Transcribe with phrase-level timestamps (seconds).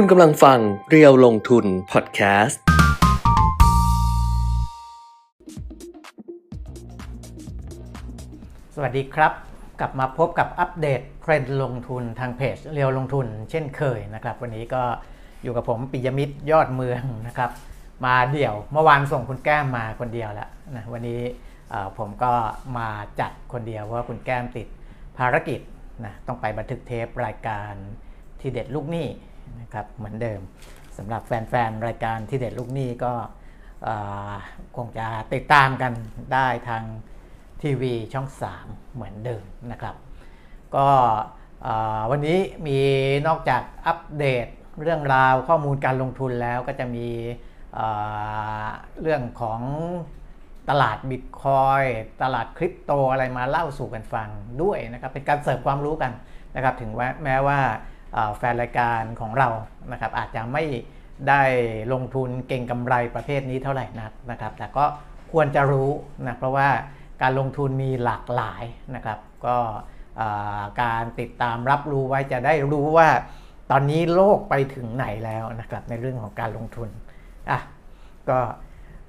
[0.00, 2.60] คุณกำลังฟังเรียวลงทุนพอดแคสต์
[8.74, 9.32] สวัสดีครับ
[9.80, 14.82] กลับมาพบกับอัปเดตเทรนด์ลงทุนทางเพจเรียวลงทุนเช่นเคยนะครับ วันนี้ก็
[15.42, 17.50] อยู่กับผมปิยมิตรยอดเมืองนะครับ
[18.04, 21.20] มาเดี่ยวเมื่อวานส่งคุณแก้มมาคนเดียวแล้วนะวันนี้
[21.98, 22.32] ผมก็
[22.78, 22.88] มา
[23.20, 24.66] จัดคนเดียวเพราะว่าคุณแก้มติด
[25.18, 25.60] ภารกิจ
[26.04, 27.72] นะต้องไปบันทึกเทปรายการ
[28.40, 29.08] ที่เด็ดลูกหนี้
[29.60, 30.40] นะครับเหมือนเดิม
[30.98, 33.12] สำหรับแฟนๆ รายการที่เด็ดลูกหนี้ก็
[34.76, 35.92] คงจะติดตามกัน
[36.32, 36.82] ได้ทาง
[37.62, 38.28] ทีวีช่อง
[38.60, 39.94] 3 เหมือนเดิมนะครับ
[40.76, 40.88] ก็
[42.10, 42.78] วันนี้มี
[43.26, 44.46] นอกจากอัปเดต
[44.82, 47.08] เรื่องราวข้อมูลการลงทุนแล้วก็จะมี
[49.02, 49.60] เรื่องของ
[50.70, 51.82] ตลาดบิตคอย
[52.22, 54.28] ตลาดคริปโตอะไรมาเล่าสู่กันฟัง
[54.62, 56.12] ด้วยนะครับ เป็นการเสริมความรู้กัน
[56.56, 56.90] นะครับ ถึง
[57.24, 57.58] แม้ว่า
[58.36, 59.48] แฟนรายการของเรา
[59.92, 60.64] นะครับอาจจะไม่
[61.28, 61.42] ได้
[61.92, 64.84] ลงทุนเก่งกำไรประเภทนี้เท่าไหร่นักนะครับ แต่ก็
[65.32, 65.90] ควรจะรู้
[66.26, 66.68] นะเพราะว่า
[67.22, 69.56] การลงทุนมีหลากหลายนะครับ ก็
[70.82, 73.08] การติดตามรับรู้ไว้จะได้รู้ว่า
[73.70, 76.88] ตอนนี้โลกไปถึงไหนแล้วนะครับในเรื่องของการลงทุน
[77.50, 77.60] อะ
[78.28, 78.38] ก็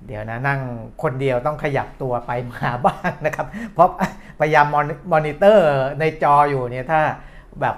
[0.07, 0.61] เดี๋ยวนะนั่ง
[1.03, 3.89] คนเดียวต้องขยับตัวไปมาบ้างนะครับ เพราะ
[4.39, 4.67] พยายาม
[5.11, 5.67] มอนิเตอร์
[5.99, 7.01] ในจออยู่เนี่ยถ้า
[7.61, 7.77] แบบ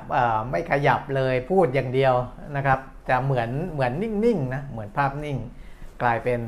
[0.52, 2.14] ไม่ขยับเลยพูดอย่างเดียว
[2.56, 5.38] นะครับ จะเหมือนเหมือนนิ่งๆนะเหมือนภาพนิ่ง
[6.02, 6.42] กลายเป็น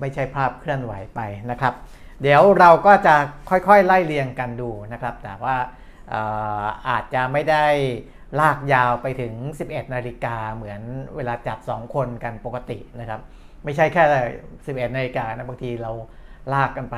[0.00, 1.74] ไม่ใช่ภาพเคลื่อนไหวไปนะครับ
[2.22, 3.14] เดี๋ยวเราก็จะ
[3.50, 5.56] ค่อยๆไล่เรียงกันดูนะครับ แต่ว่า
[6.88, 7.66] อาจจะไม่ได้
[8.40, 9.34] ลากยาวไปถึง
[9.64, 10.80] 11 นาฬิกาเหมือน
[11.16, 13.20] เวลาจัด 2 คนกันปกตินะครับ
[13.64, 14.04] ไม่ใช่แค่
[14.50, 15.92] 11 นาฬิกานะบางทีเรา
[16.52, 16.96] ลากกันไป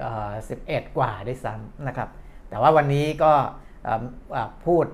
[0.00, 0.32] เอ่อ
[0.64, 2.08] 11 กว่าได้ซ้ำนะครับ
[2.48, 3.32] แต่ว่าวันนี้ก็
[4.64, 4.84] พูด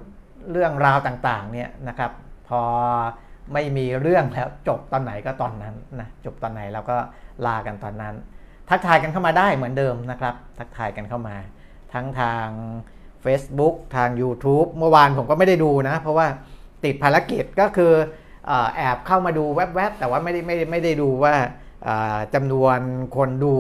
[0.51, 2.11] เรื่องราวต่างๆเนี่ยนะครับ
[2.49, 2.63] พอ
[3.53, 6.97] ไม่มีเรื่องแล้วจบตอนไหนก็ตอนนั้นนะจบตอนไหนเราก็
[7.47, 8.15] ลากันตอนนั้น
[8.69, 11.37] ทักทายกันเข้ามาได้เหมือนเดิมนะครับ ทักทายกันเข้ามา
[11.93, 12.47] ทั้งทาง
[13.25, 16.27] Facebook ทาง YouTube เมื่อวานผมก็ไม่ได้ดูนะ เพราะว่า
[16.85, 17.93] ติดภารกิจก็คือ
[18.51, 21.35] อแอบเข้ามาดูแวบๆ แต่ว่าไม่ได้ไม่ได้ไม่ได้ดูว่า
[22.35, 22.79] จำนวน
[23.17, 23.55] คนดู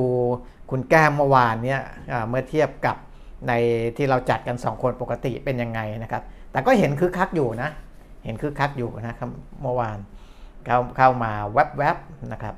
[0.70, 1.82] คุณแก้มเมื่อวานเนี้ย
[2.28, 2.96] เมื่อเทียบกับ
[3.48, 3.52] ใน
[3.96, 6.22] ที่เราจัดกัน 2 คนปกติเป็นยังไงนะครับ
[6.52, 7.70] แต่ก็เห็นคึกคักอยู่นะ
[8.24, 9.30] เห็นคึกคักอยู่นะครับ
[9.62, 9.98] เมื่อวาน
[10.66, 12.54] เข้าเข้ามาแวบๆนะครับ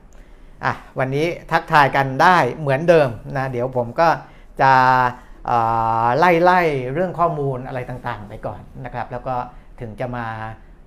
[0.65, 4.09] อะวันนี้ทักทายกันได้เหมือนเดิมนะเดี๋ยวผมก็
[4.63, 4.73] จะ
[6.19, 6.61] ไล่ไล่
[6.93, 9.35] เรื่องข้อมูลอะไรต่างๆ ไปก่อนนะครับ แล้วก็
[9.81, 10.27] ถึงจะมา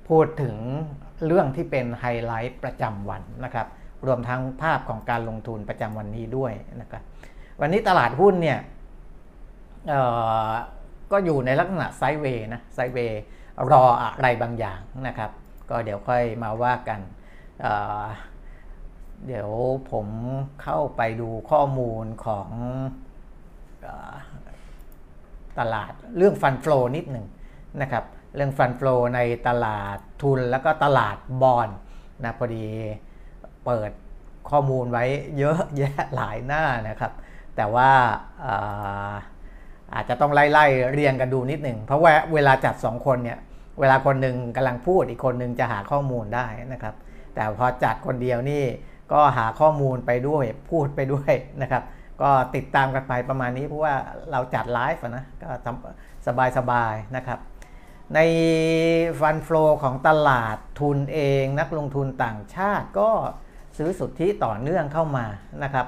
[0.10, 0.56] พูดถึง
[1.26, 3.68] เรื่องที่เป็นไฮไลท์ประจำวันนะครับ
[4.08, 7.04] รวมทั้งภาพของการลงทุนประจำวันนี้ด้วยนะครับ
[7.62, 8.60] วันนี้ตลาดหุ้นเนี่ย
[11.12, 13.22] ก็อยู่ในลักษณะไซด์เวย์นะไซด์เวย์
[13.72, 15.32] รออะไรบางอย่างนะครับ
[15.70, 17.00] ก็เดี๋ยวค่อยมาว่ากัน
[17.62, 19.50] เเดี๋ยว
[19.92, 20.08] ผม
[20.64, 22.50] เข้าไปดูข้อมูลของ
[23.86, 23.88] อ
[25.60, 27.26] ตลาดเรื่องฟันฟลอนิดหนึ่ง
[27.82, 28.04] นะครับ
[28.36, 31.70] เรื่องฟันฟลอในตลาดทุนแล้วก็ตลาดบอล
[32.24, 32.66] นะพอดี
[33.66, 33.92] เปิด
[34.50, 35.06] ข้อมูลไว้
[35.38, 37.12] เยอะแยะหลายหน้านะครับ
[37.56, 37.92] แต่ว่า
[38.44, 43.40] เอาจจะต้องไล่ไล่เรียงกันดูนิดหนึ่งเพราะว่าเวลาจัด 2 คนเนี่ย
[43.80, 46.96] เวลาคนหนึ่งกำลังพูดอีกคนหนึ่งจะหาข้อมูลได้นะครับ
[47.36, 48.64] แต่พอจัดคนเดียวนี่
[49.14, 51.84] ก็หาข้อมูลไปด้วยพูดไปด้วยนะครับ
[52.22, 53.94] ก็ติดตามกันไปประมาณนี้เพราะว่า
[54.32, 56.26] เราจัดไลฟ์นะก็ทำ
[56.58, 57.40] สบายๆนะครับ
[58.16, 58.20] ใน
[59.20, 63.10] ฟันฟลอของตลาดทุนเอง นักลงทุนต่างชาติก็
[63.78, 65.26] ซื้อสุทธิต่อเนื่องเข้ามา
[65.64, 65.86] นะครับ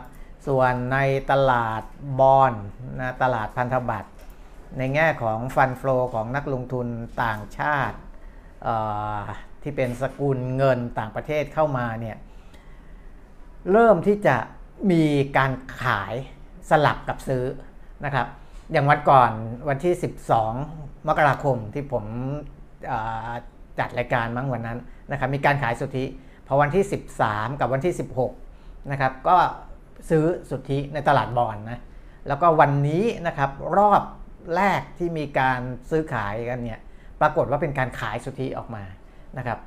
[0.48, 0.98] ส่วนใน
[1.32, 1.84] ตลาด
[2.20, 2.54] บอล
[3.00, 4.10] นะตลาดพันธบัตร
[4.78, 6.88] ในแง่ของฟันฟลอของนักลงทุน
[7.24, 7.98] ต่างชาติ
[9.62, 12.18] ที่เป็นสกุลเงินต่างประเทศเข้ามาเนี่ย
[13.72, 14.38] เริ่มที่จะ
[14.92, 15.04] มี
[15.38, 15.52] การ
[15.82, 16.14] ขาย
[16.70, 17.46] สลับกับซื้อ
[18.06, 18.28] นะครับ
[18.72, 19.32] อย่างวันก่อน
[19.70, 19.94] วันที่
[20.52, 22.06] 12 มกราคมที่ผม
[23.80, 24.80] จัดรายการมั้งวันนั้น
[25.12, 26.06] นะครับมีการขายสุทธิ
[26.48, 26.84] พอวันที่
[27.22, 27.94] 13 กับวันที่
[28.42, 29.38] 16นะครับก็
[30.10, 31.80] ซื้อสุทธิในตลาดบอลนะ
[32.28, 34.02] แล้วก็วันนี้นะครับรอบ
[34.56, 35.60] แรกที่มีการ
[35.90, 36.80] ซื้อขายกันเนี่ย
[37.22, 38.84] ปรากฏว่าเป็นการขายสุทธิออกมา
[39.38, 39.60] นะครับ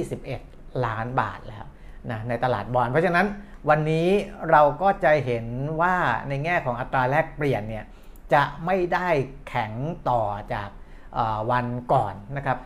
[0.00, 1.64] 5,221 ล้านบาทแล้ว
[2.10, 3.26] นะในตลาดบอลเพราะฉะนั้น
[3.68, 4.08] วันนี้
[4.50, 5.46] เราก็จะเห็น
[5.80, 5.96] ว่า
[6.28, 7.84] ในแง่ของอัตราแลกเปลี่ยนเนี่ย
[8.34, 9.08] จะไม่ได้
[9.48, 9.72] แข็ง
[10.10, 10.22] ต่อ
[10.54, 10.68] จาก
[11.50, 12.58] วันก่อนนะครับ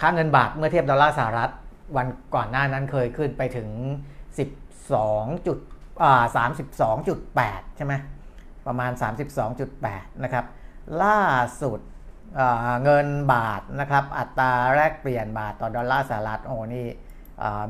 [0.00, 1.50] ค่าเงินบาทเมื่อเทียบดอลลาร์สหรัฐ
[1.96, 3.68] วันก่อนหน้านั้นเคยขึ้นไปถึง
[4.92, 5.58] 12จุด
[6.02, 6.24] อ่า
[7.00, 7.94] 32.8 ใช่ไหม
[8.66, 8.92] ประมาณ
[9.56, 10.44] 32.8 นะครับ
[11.02, 11.20] ล่า
[11.62, 11.80] สุด
[12.84, 16.86] เงินบาทนะครับ อัตราแลกเปลี่ยนบาทต่อดอลลาร์สหรัฐโอ้นี่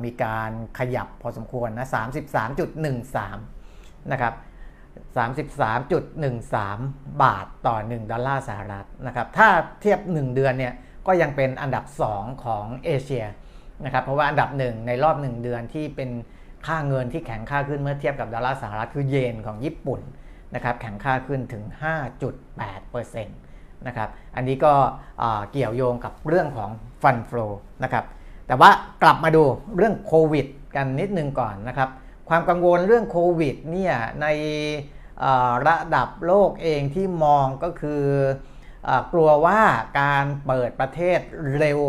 [0.05, 1.89] มีการขยับพอสมควรนะ
[3.35, 4.35] 33.13 นะครับ
[5.19, 9.49] 33.13 บาทต่อ 1 ดอลลาร์สหรัฐนะครับ ถ้า
[9.81, 10.75] เทียบ 1 เดือนเนี่ย
[11.07, 11.85] ก็ยังเป็นอันดับ
[12.15, 13.25] 2 ของเอเชีย
[13.85, 16.11] นะครับ เพราะว่าอันดับ 1 ในรอบ 1 เดือนที่เป็น
[16.67, 20.01] ค่าเงินที่แข็งค่าขึ้นเมื่อเทียบกับดอลลาร์สหรัฐคือเยนของญี่ปุ่น
[20.55, 21.63] นะครับแข็งค่าขึ้นถึง
[22.45, 24.73] 5.8%นะครับอันนี้ก็
[25.53, 26.71] เกี่ยวโยงกับเรื่องของ
[27.03, 27.47] ฟันฟลู
[27.85, 28.05] นะครับ
[28.47, 28.71] แต่ว่า
[29.03, 29.43] กลับมาดู
[29.77, 30.47] เรื่องโควิด
[30.77, 31.89] กันนิดนึงก่อนนะครับ
[32.29, 34.27] ความกังวลเรื่องโควิดเนี่ยใน
[35.67, 38.05] ระดับโลกเองที่มองก็คือ
[39.13, 39.63] กลัวว่า
[40.01, 41.19] การเปิดประเทศ
[41.59, 41.81] เร็ว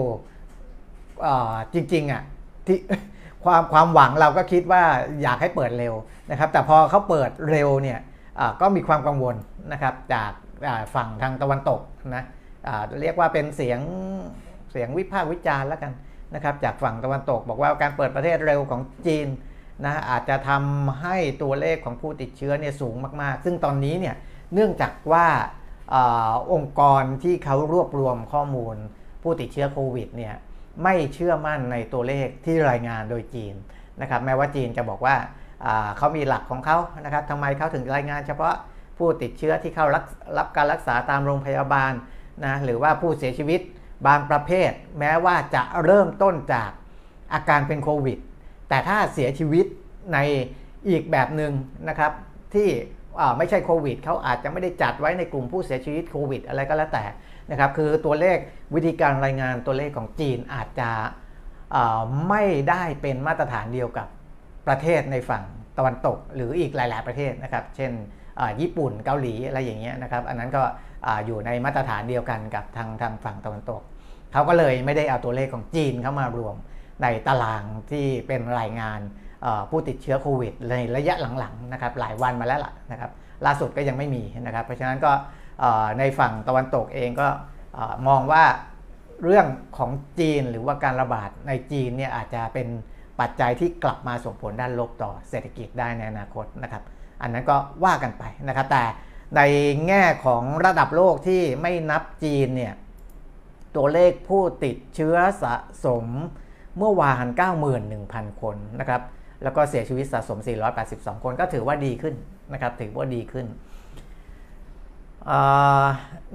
[1.73, 2.23] จริงๆอะ
[2.67, 2.79] ที่
[3.45, 4.83] ความความหวังเราก็คิดว่า
[5.21, 5.93] อยากให้เปิดเร็ว
[6.31, 7.99] นะครับ แต่พอเขาเปิดเร็วเนี่ย
[8.61, 9.35] ก็มีความกังวล
[9.71, 10.31] นะครับจาก
[10.95, 11.81] ฝั่งทางตะวันตก
[12.15, 12.23] นะ
[12.99, 13.79] เรียกว่าเป็นเสียง
[14.71, 15.91] เสียงวิพากษ์วิจารณ์แล้วกัน
[16.35, 19.27] นะครับจากฝั่งตะวันตก บอกว่าการเปิดประเทศเร็วของจีน
[19.85, 24.15] นะอาจจะทำให้ตัวเลขของผู้ติดเชื้อเนี่ยสูงมากๆ ซึ่งตอนนี้เนี่ย
[24.53, 25.27] เนื่องจากว่า
[25.93, 25.95] อ
[26.53, 28.75] องค์กรที่เขารวบรวมข้อมูล
[29.23, 30.35] ผู้ติดเชื้อโควิดเนี่ย
[30.83, 33.55] ไม่เชื่อมั่นในตัวเลขที่รายงานโดยจีน
[34.01, 35.15] นะครับแม้ว่าจีนจะบอกว่า
[35.97, 38.55] เขามีหลักของเขานะครับทำไมเขาถึงรายงานเฉพาะ
[38.97, 40.03] ผู้ติดเชื้อที่เข้ารับ
[40.37, 41.91] รับการรักษาตามโรงพยาบาล
[42.45, 43.61] นะหรือว่าผู้เสียชีวิต
[44.07, 46.69] บางประเภท แม้ว่าจะเริ่มต้นจาก
[47.33, 48.17] อาการเป็นโควิด
[48.69, 49.65] แต่ถ้าเสียชีวิต
[50.13, 50.19] ใน
[50.89, 51.51] อีกแบบหนึ่ง
[51.89, 52.11] นะครับ
[52.53, 52.69] ที่
[53.37, 57.03] ไม่ใช่โควิดเขาอาจจะไม่ได้จัดไว้ในกลุ่มผู้เสียชีวิตโควิดอะไรก็แล้วแต่
[57.51, 58.37] นะครับคือตัวเลข
[58.75, 60.89] วิธีการรายงานตัวเลขของจีนอาจจะ
[62.29, 64.07] ไม่ได้เป็นมาตรฐานเดียวกับ
[64.67, 65.43] ประเทศในฝั่ง
[65.77, 67.91] ตะวันตก หรืออีกหลาย ๆประเทศนะครับ เช่น
[68.61, 70.63] ญี่ปุ่นเกาหลีอะไรอย่างเงี้ยนะครับ อันนั้นก็
[71.25, 73.81] อยู่ในมาตรฐานเดียวกันกับทางทางฝั่งตะวันตก
[74.33, 76.55] เขาก็เลยไม่ได้เอาตัวเลขของจีนเข้ามารวม
[77.03, 78.99] ในตารางที่เป็นรายงาน
[79.69, 83.11] ผู้ติดเชื้อโควิดในระยะหลังๆนะครับหลายวันมาแล้วล่ะนะครับ
[83.45, 85.11] ล่าสุดก็ยังไม่มีนะครับ เพราะฉะนั้นก็
[85.99, 87.27] ในฝั่งตะวันตกเองก็
[88.07, 88.43] มองว่า
[89.23, 89.47] เรื่อง
[89.77, 92.67] ของจีนหรือว่าการระบาดในจีนเนี่ยอาจจะเป็น
[93.19, 96.83] ปัจจัยที่กลับมาส่งผลด้านลบต่อเศรษฐกิจได้ในอนาคตนะครับ
[97.21, 98.83] อันนั้นก็ว่ากันไปนะครับ แต่
[99.37, 99.41] ใน
[99.87, 102.73] แง่ของระดับโลกที่ไม่นับจีนเนี่ย
[103.75, 105.55] ตัวเลขผู้ติดเชื้อสะ
[105.85, 106.05] สม
[106.77, 107.25] เมื่อวาน
[107.83, 109.01] 91,000 คนนะครับ
[109.43, 110.39] แล้วก็เสียชีวิตสะสม
[110.81, 112.15] 482 คนก็ถือว่าดีขึ้น
[112.53, 113.45] นะครับ ถือว่าดีขึ้น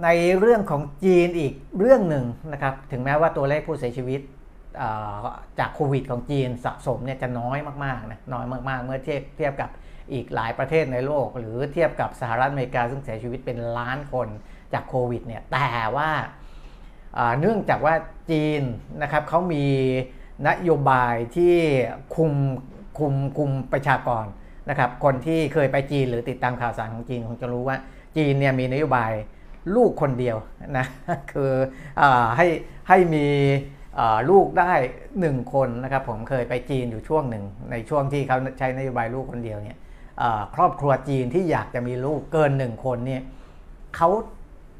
[0.04, 0.08] ใน
[0.38, 4.20] เรื่องของจีนอีกเรื่องหนึ่งนะครับ ถึงแม้ว่าตัวเลขผู้เสียชีวิต
[5.58, 9.70] จากโควิดของจีนสะสมเนี่ยจะน้อยมากๆนะน้อยมากๆ เมื่อเทียบเทียบกับ
[10.12, 14.28] อีกหลายประเทศในโลก หรือเทียบกับสหรัฐอเมริกาซึ่งเสียชีวิตเป็นล้านคน
[14.72, 16.10] จากโควิดเนี่ยแต่ว่า
[17.38, 17.94] เนื่องจากว่า
[18.30, 18.62] จีน
[19.02, 19.66] นะครับเขามี
[20.48, 21.56] นโยบายที่
[22.16, 22.32] คุม
[22.98, 24.26] คุมคุมประชากร
[24.70, 27.76] นะครับคนที่เคยไปจีนหรือติดตามข่าวสารของจีนคงจะรู้ว่า
[28.16, 29.12] จีนเนี่ยมีนโยบาย
[29.76, 30.36] ลูกคนเดียว
[30.78, 30.86] นะ
[31.32, 31.52] คือ
[32.00, 32.02] อ
[32.36, 32.46] ให้
[32.88, 33.26] ให้มี
[34.30, 34.72] ลูกได้
[35.12, 39.78] 1 คนนะครับผมเคยไปจีนอยู่ช่วงหนึ่ง ในช่วงที่เขาใช้นโยบายลูกคนเดียวเนี่ย
[40.54, 43.22] ครอบครัวจีนที่อยากจะมีลูกเกินหนึ่งคนเนี่ย
[43.96, 44.08] เขา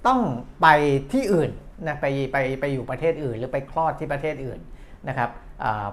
[0.07, 0.21] ต้อง
[0.63, 0.67] ไป
[1.13, 1.51] ที่อื่น
[1.87, 4.61] นะไปไปไปอยู่ประเทศอื่น หรือไปคลอดที่ประเทศอื่น
[5.09, 5.31] นะครับ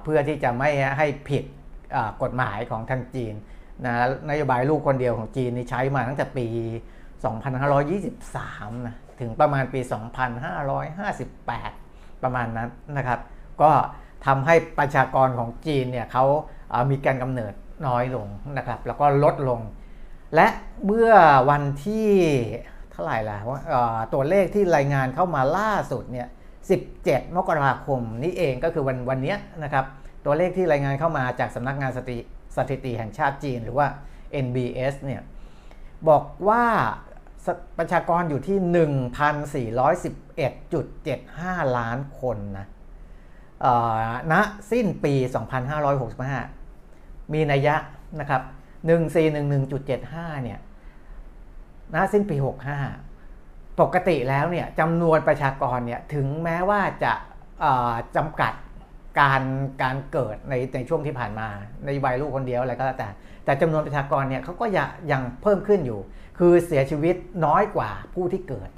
[0.03, 1.43] เพื่อที่จะไม่ให้ผิด
[2.21, 3.33] กฎหมายของทางจีน
[3.85, 3.93] นะ
[4.29, 6.47] นโยบายลูกคนเดียวของจีนนี่ใช้มาตั้งแต่ปี
[7.23, 9.79] 2523นะถึงประมาณปี
[11.41, 13.19] 2558 ประมาณนั้นนะครับ
[13.61, 13.71] ก็
[14.25, 16.25] ทำให้ประชากรของจีนเนี่ยเขา
[16.91, 17.53] มีการกำเนิด
[17.87, 19.61] น้อยลงนะครับ แล้วก็ลดลง
[20.35, 20.47] และ
[20.85, 21.11] เมื่อ
[21.49, 22.09] วันที่
[22.91, 23.37] เท่าไหร่ล่ะ
[24.13, 26.27] ตัวเลขที่รายงานเข้ามาล่าสุดเนี่ย
[26.81, 29.85] 17 มกราคมนี้เองก็คือวันวันนี้นะครับ
[30.25, 32.17] ตัวเลขที่รายงานเข้ามาจากสำนักงานสถิ
[32.57, 33.87] สถิติแห่งชาติจีน หรือว่า
[34.45, 35.21] NBS เนี่ย
[36.09, 36.63] บอกว่า
[37.77, 38.57] ประชากรอยู่ที่
[39.15, 42.67] 1,411.75 ล้านคนนะ
[44.31, 44.33] ณ
[44.71, 45.13] สิ้นปี
[46.03, 47.75] 2565 มีนัยยะ
[48.19, 48.41] นะครับ
[48.87, 50.59] 1411.75 เนี่ย
[51.95, 52.35] ณสิ้นปี
[53.07, 57.13] 65 ปกติแล้วเนี่ยจำนวนประชากรเนี่ยถึงแม้ว่าจะ
[58.15, 58.53] จำกัด
[59.19, 59.41] การ
[59.83, 61.47] การเกิดในในช่วงที่ผ่านมา
[61.85, 63.09] ในวัยลูกคนเดียวอะไรก็แล้วแต่
[63.45, 64.65] แต่จำนวนประชากรเนี่ยเขาก็
[65.11, 65.99] ยังเพิ่มขึ้นอยู่
[66.39, 68.69] คือเสียชีวิตน้อยกว่าผู้ที่เกิด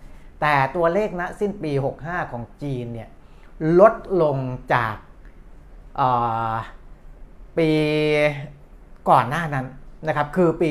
[0.41, 3.09] แต่ตัวเลขณสิ้นปี 65 ของจีนเนี่ย
[3.79, 4.37] ลดลง
[4.73, 4.95] จาก
[7.57, 7.69] ปี
[9.09, 9.65] ก่อนหน้านั้น
[10.07, 10.69] นะครับคือปี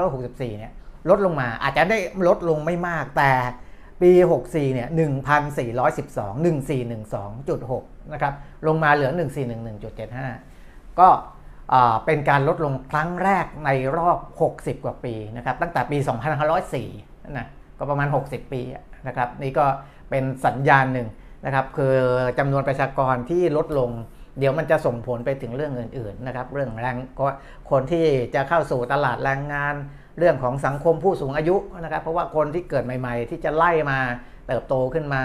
[0.00, 0.72] 2564 เนี่ย
[1.10, 3.32] ลดลงมาอาจจะได้ลดลงไม่มากแต่
[4.02, 4.10] ปี
[4.42, 8.34] 64 เนี่ย 1,412 1412.6 นะครับ
[8.66, 9.10] ลงมาเหลือ
[9.84, 11.08] 1411.75 ก็
[12.06, 14.18] เป็นการลดลงครั้งแรกในรอบ
[14.52, 15.98] 60 กว่าปีนะครับ ตั้งแต่ปี
[16.66, 17.46] 2504 นะ
[17.78, 18.60] ก็ประมาณ 60 ปี
[19.06, 19.66] นะครับ นี่ก็
[20.10, 21.08] เป็นสัญญาณหนึ่ง
[21.46, 21.94] นะครับ คือ
[22.38, 23.90] จำนวนประชากรที่ลดลง
[24.38, 27.26] เดี๋ยวมันจะส่งผลไปถึงเรื่องอื่น ๆ นะครับ เรื่องแรงก็
[27.70, 29.74] คนที่จะเข้าสู่ตลาดแรงงาน
[30.18, 33.98] เรื่องของสังคมผู้สูงอายุนะครับ เพราะว่าคนที่เกิดใหม่ ๆ ที่จะไล่มา
[34.46, 35.22] เติบโตขึ้นมา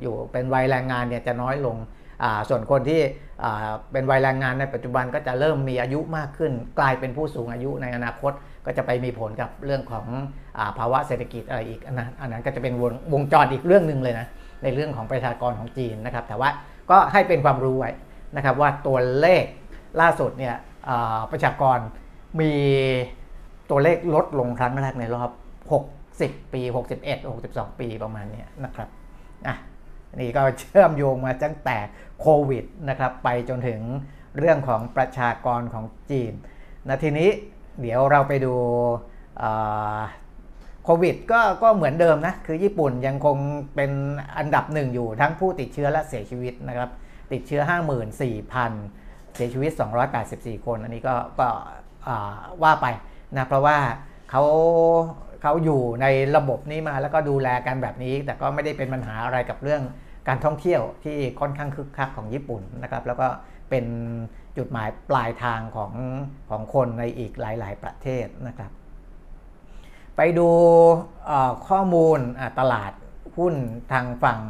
[0.00, 1.76] อยู่เป็นวัยแรงงานเนี่ยจะน้อยลง
[2.48, 3.00] ส่วนคนที่
[3.92, 8.32] เป็นวัยแรงงานในปัจจุบันก็จะเริ่มมีอายุมากขึ้น กลายเป็นผู้สูงอายุในอนาคต
[8.66, 10.06] ก็จะไปมีผลกับเรื่องของ
[10.58, 14.26] อภาวะเศรษฐกิจอะไรอีกอันนั้นอันนั้นก็จะเป็นวงวงจรอีกเรื่องหนึ่งเลยนะ
[14.62, 16.50] ในเรื่องของประชากรของจีนนะครับ แต่ว่า
[16.90, 17.90] ก็ให้เป็นความรู้ไว้
[18.36, 19.44] นะครับว่าตัวเลข
[20.00, 20.54] ล่าสุดเนี่ย
[21.32, 21.78] ประชากร
[22.40, 22.52] มี
[23.72, 25.30] ตัวเลขลดลงครั้งแรกในรอบ
[25.92, 26.62] 60 ปี
[27.00, 28.88] 61 62 ปีประมาณนี้นะครับ
[29.46, 29.56] อะ
[30.20, 31.78] นี่ก็เชื่อมโยงมาตั้งแต่
[32.20, 33.80] โควิดนะครับไปจนถึง
[34.38, 36.32] เรื่องของประชากรของจีน
[36.88, 37.28] นะทีนี้
[37.80, 38.54] เดี๋ยวเราไปดู
[40.84, 43.36] โควิดก็ก็เหมือนเดิมนะ คือญี่ปุ่นยังคง
[43.74, 43.90] เป็น
[44.38, 46.90] อันดับหนึ่งอยู่ทั้งผู้ติดเชื้อและเสียชีวิตนะครับ
[47.32, 47.62] ติดเชื้อ
[48.48, 49.70] 54,000 เสียชีวิต
[50.18, 51.48] 284 คน อันนี้ก็ก็
[52.64, 52.88] ว่าไป
[53.36, 53.78] นะเพราะว่า
[54.30, 54.42] เขา
[55.42, 59.82] เขาอยู่ในระบบนี้มาแล้วก็ดูแลกันแบบนี้ แต่ก็ไม่ได้เป็นปัญหาอะไรกับเรื่อง
[60.28, 63.26] การท่องเที่ยวที่ค่อนข้างคึกคักของญี่ปุ่นนะครับแล้วก็
[63.70, 63.84] เป็น
[64.56, 65.92] จุดหมายปลายทางของ
[66.50, 68.70] ของคนในอีกหลาย ๆ ประเทศนะครับ
[70.16, 70.48] ไปดู
[71.68, 72.18] ข้อมูล
[72.58, 72.92] ตลาด
[73.36, 73.54] หุ้น
[73.92, 74.40] ทางฝั่ง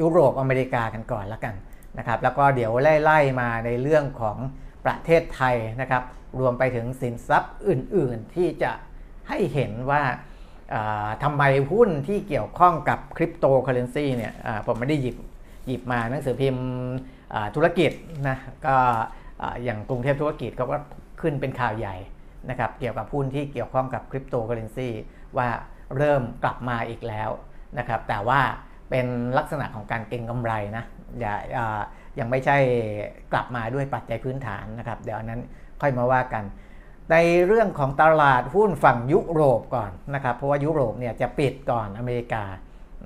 [0.00, 1.54] ยุโรปอเมริกากันก่อนแล้วกัน
[1.98, 2.72] นะครับ แล้วก็เดี๋ยว
[3.04, 4.36] ไล่ ๆ มาในเรื่องของ
[4.84, 6.02] ประเทศไทยนะครับ
[6.40, 8.72] รวมไปถึงสินทรัพย์อื่นๆ ที่จะ
[9.28, 10.02] ให้เห็นว่า
[11.22, 14.32] ทำไมหุ้นที่เกี่ยวข้องกับคริปโตเคอเรนซีเนี่ย
[14.66, 15.16] ผมไม่ได้หยิบ
[15.66, 16.66] หยิบมาหนังสือพิมพ์
[17.54, 17.92] ธุรกิจ
[18.28, 18.36] นะ
[18.66, 18.76] ก็
[19.64, 20.78] อย่างกรุงเทพธุรกิจเขาก็
[21.20, 21.96] ขึ้นเป็นข่าวใหญ่
[22.50, 24.88] นะครับเกี่ยวกับหุ้นที่เกี่ยวข้องกับคริปโตเคอเรนซี
[25.36, 25.48] ว่า
[25.96, 27.30] เริ่มกลับมาอีกแล้ว
[27.78, 28.40] นะครับแต่ว่า
[28.90, 29.06] เป็น
[29.38, 30.84] ลักษณะของการเก็งกำไรนะ
[31.20, 31.34] อย่า
[32.18, 32.56] ยังไม่ใช่
[33.32, 35.40] กลับมาด้วยปัจจัยพื้นฐานนะครับ เดี๋ยวนั้น
[35.84, 36.44] ค่อยมาว่ากัน
[37.12, 42.44] ในเรื่องของตลาดหุ้นฝั่งยุโรปก่อนนะครับเพราะว่ายุโรปเนี่ยจะปิดก่อนอเมริกา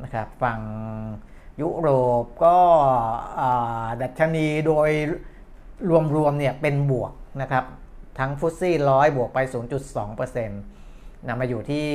[0.03, 0.61] นะครับฝั่ง
[1.63, 1.89] ยุโร
[2.23, 2.59] ปก็
[4.03, 4.91] ดัชนีโดย
[6.17, 7.65] รวมๆเนี่ยเป็นบวกนะครับ
[8.19, 9.39] ทั้งฟุตซี่ร้อยบวกไป
[9.93, 11.87] 0.2%นำมาอยู่ที่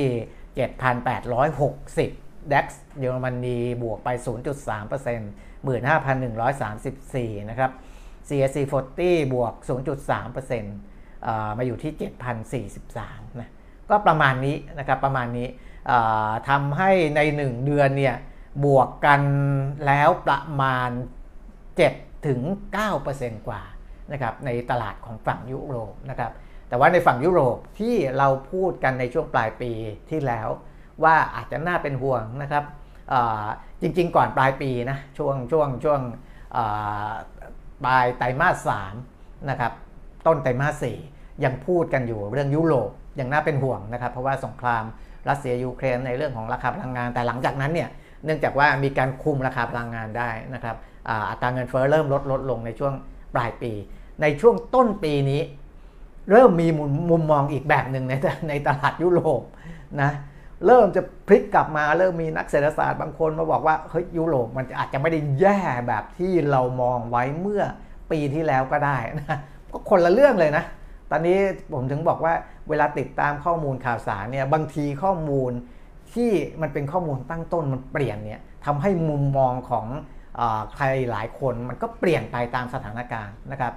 [0.80, 2.66] 7,860 DAX
[2.98, 7.70] เยอรมนีบวกไป 0.3% 15,134 นะครับ
[8.28, 8.56] CAC
[8.96, 11.92] 40บวก 0.3%มาอยู่ที่
[12.80, 13.50] 7,043 นะ
[13.90, 15.48] ก็ประมาณนี้นะครับ ประมาณนี้
[16.48, 18.16] ทำให้ใน 1 เดือนเนี่ย
[18.64, 19.22] บวกกัน
[19.86, 20.90] แล้วประมาณ
[21.58, 22.40] 7 ถึง
[22.94, 23.62] 9%กว่า
[24.12, 26.32] นะครับ ในตลาดของฝั่งยุโรปนะครับ
[26.68, 29.72] แต่ว่าในฝั่งยุโรปที่เราพูดกันในช่วงปลายปี
[30.10, 30.48] ที่แล้ว
[31.04, 32.64] ว่าอาจจะน่าเป็นห่วงนะครับ
[33.82, 36.00] จริงๆ ก่อนปลายปีนะ ช่วงช่วงช่วง
[37.84, 38.94] ปลายไตรมาสสาม
[39.50, 39.72] นะครับ
[40.26, 40.96] ต้นไตรมาสสี่
[41.44, 42.90] ยังพูดกันอยู่เรื่องยุโรป
[43.20, 44.84] ยังน่าเป็นห่วงนะครับ เพราะว่าสงคราม
[45.28, 47.88] รัสเซียยูเครนในเรื่องของราคาพลังงานแต่หลังจากนั้นเนี่ย
[48.24, 50.76] เนื่องจากว่ามีการคุมราคาพลังงานได้นะครับ
[51.30, 52.92] อัตราเงินเฟ้อเริ่มลดลดลงในช่วง
[53.34, 53.72] ปลายปี
[54.22, 55.40] ในช่วงต้นปีนี้
[56.30, 56.68] เริ่มมี
[57.10, 58.14] มุมมองอีกแบบหนึ่งใน
[58.48, 59.42] ในตลาดยุโรป
[60.02, 60.10] นะ
[60.66, 67.62] เริ่มจะพลิกกลับมาเริ่มมีนักเศรษฐศาสตร์บางคนมาบอกว่าเฮ้ยยุโรปมันอาจจะไม่ได้แย่แบบที่เรามองไว้เมื่อ
[68.10, 69.38] ปีที่แล้วก็ได้นะ
[69.70, 70.64] ก็คนละเรื่องเลยนะ
[71.10, 71.38] ตอนนี้
[71.72, 72.34] ผมถึงบอกว่า
[72.68, 75.52] เวลาติดตามข้อมูลข่าวสารเนี่ยบางทีข้อมูล
[76.14, 76.30] ที่
[76.62, 79.86] มันเป็นข้อมูลตั้งต้นมันเปลี่ยนเนี่ยทำให้มุมมองของ
[80.38, 80.42] อ
[80.76, 83.72] ใครหลายคนมันก็เปลี่ยนไปตามสถานการณ์นะครับ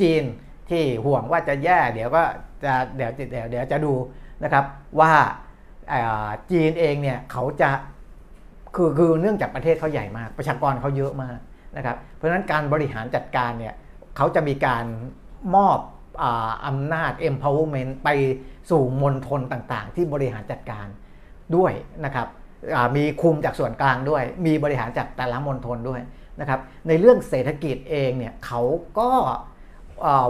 [0.00, 0.24] จีน
[0.70, 2.22] ที่ห่วงว่าจะแย่เดี๋ยวก็
[2.64, 3.94] จะเดี๋ยวเดี๋ยวเดี๋ยวจะดู
[4.44, 4.64] นะครับ
[5.00, 5.12] ว่า
[6.50, 7.70] จีนเองเนี่ยเขาจะ
[8.76, 11.38] คือคือเนื่องจากประเทศเขาใหญ่มาก ประชากรเขาเยอะมาก
[11.76, 13.74] นะครับเพราะฉะนั้นการบริหารจัดการเนี่ย
[14.16, 14.84] เขาจะมีการ
[15.54, 15.78] มอบ
[16.66, 18.08] อำนาจ empowerment ไป
[18.70, 20.86] สู่มณฑลต่างๆ ที่บริหารจัดการ
[21.56, 21.72] ด้วย
[22.04, 22.28] นะครับ
[22.96, 26.00] มีคุมจากส่วนกลางด้วย มีบริหารจากแต่ละมณฑลด้วย
[26.40, 28.62] นะครับในเรื่องเศรษฐกิจเองเนี่ยเขา
[28.98, 29.10] ก็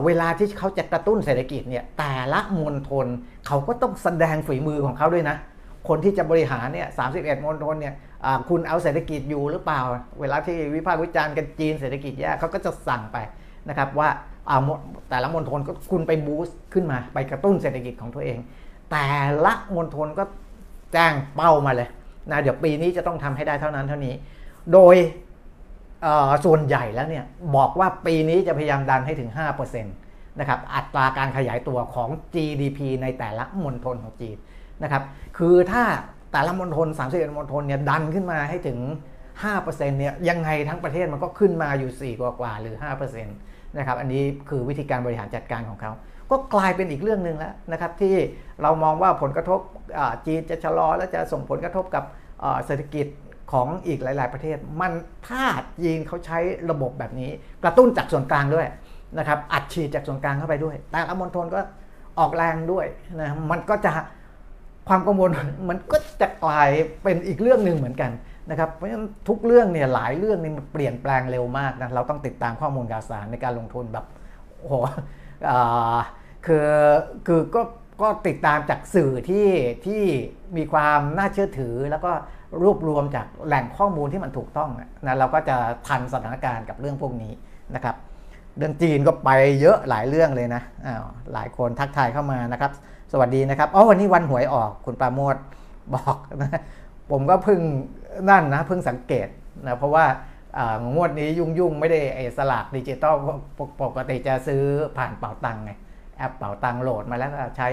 [0.04, 3.06] เวลาที่เขาจะกระตุ้นเศรษฐกิจเนี่ยแต่ละมณฑล
[3.46, 5.36] เขาก็ต้องแสดงฝีมือของเขาด้วยนะ
[5.88, 7.08] คนที่จะบริหารเนี่ยสาม
[7.54, 7.94] ณฑลเนี่ย
[8.48, 9.80] คุณเอาเศรษฐกิจอยู่หรือเปล่า
[10.20, 13.16] เวลาที่วิพากษ์วิจารณ์กันจีนเศรษฐกิจแย่เขาก็จะสั่งไป
[13.68, 14.08] นะครับว่า
[15.10, 18.38] แต่ละมณฑลก็คุณไปบูสต์ขึ้นมาไปกระตุ้นเศรษฐกิจของตัวเอง
[18.90, 19.06] แต่
[19.44, 20.24] ละมณฑลก็
[20.92, 21.88] แจ้งเป้ามาเลย
[22.30, 24.14] นะเดี๋ยวปีนี้จะต้องทำให้ได้เท่านั้นเท่านี้
[24.72, 24.96] โดย
[26.44, 27.24] ส่วนใหญ่แล้วเนี่ย
[27.56, 29.30] บอกว่าปีนี้จะพยายามดันให้ถึง
[29.60, 34.36] 5%นะครับอัตราการขยายตัวของ GDP ในแต่ละมณฑลของจีน
[34.82, 35.02] นะครับ
[35.38, 35.82] คือถ้า
[36.32, 38.78] แต่ละมณฑล31มณฑลเนี่ยดันขึ้นมาให้ถึง
[39.38, 42.76] 5%เนี่ยยังไงทั้งประเทศมันก็ขึ้นมาอยู่ 4 กว่ากว่าหรือ
[43.20, 45.92] 5%นะครับอันนี้คือวิธีการบริหารจัดการของเขา
[46.30, 48.14] ก็กลายเป็นอีกเรื่องหนึ่งแล้วนะครับที่
[48.62, 49.60] เรามองว่าผลกระทบ
[50.26, 52.04] จีนจะชะลอและจะส่งผลกระทบกับ
[52.66, 53.06] เศรษฐกิจ
[53.52, 54.92] ของอีกหลาย ๆ ประเทศ มัน
[55.28, 55.44] ถ้า
[55.82, 56.38] จีนเขาใช้
[56.70, 57.30] ระบบแบบนี้
[57.64, 58.66] กระตุ้นจากส่วนกลางด้วย
[59.18, 61.60] นะครับอัดฉีดจากส่วนกลางเข้าไปด้วย แต่ละมณฑลก็
[62.18, 62.86] ออกแรงด้วย
[63.20, 63.92] นะมันก็จะ
[64.88, 65.30] ความกังวล
[65.68, 66.70] มันก็จะกลาย
[67.02, 68.10] เป็นอีกเรื่องหนึ่งเหมือนกัน
[68.50, 74.06] นะครับเพราะฉะนั้นทุกเรื่องเนี่ยหลายเรื่องนี่มันเปลี่ยนแปลงเร็วมากนะเราต้องติดตามข้อมูลข่าวสารในการลงทุนแบบ
[74.58, 74.74] โอ้โห
[76.46, 76.68] คือ
[77.26, 77.60] คือก็
[78.02, 79.48] ก็ติดตามจากสื่อที่
[79.86, 80.02] ที่
[80.56, 82.12] มีความน่าเชื่อถือ แล้วก็
[82.62, 84.70] รวบรวมจากแหล่งข้อมูลที่มันถูกต้อง
[85.06, 85.56] นะเราก็จะ
[85.86, 87.32] ทันสถานการณ์กับเรื่องพวกนี้
[87.74, 87.96] นะครับ
[88.58, 89.30] เรื่องจีนก็ไป
[89.60, 92.70] เยอะหลายเรื่องเลยนะอ้าวหลายคนทักทายเข้ามานะครับ
[93.12, 95.36] สวัสดีนะครับอ๋อวันนี้วันหวยออกคุณปราโมทย์
[95.94, 96.60] บอกนะ
[97.10, 97.60] ผมก็เพิ่ง
[98.30, 99.28] นั่นนะเพิ่งสังเกต
[99.66, 100.04] นะเพราะว่า
[100.94, 103.14] งวดนี้ยุ่งยุ่งไม่ได้ไอ้สลากดิจิตอล
[103.82, 104.62] ปกติจะซื้อ
[104.96, 105.72] ผ่านเป๋าตังไง
[106.22, 107.68] แอปเป๋าตังโหลดมาแล้วใช้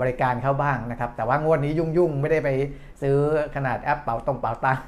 [0.00, 2.48] บริการเข้าบ้างนะครับ แต่ว่างวดนี้ยุ่งยุ่งไม่ได้ไป
[3.02, 3.16] ซื้อ
[3.56, 4.80] ขนาดแอปเป๋าตังเป๋าตัง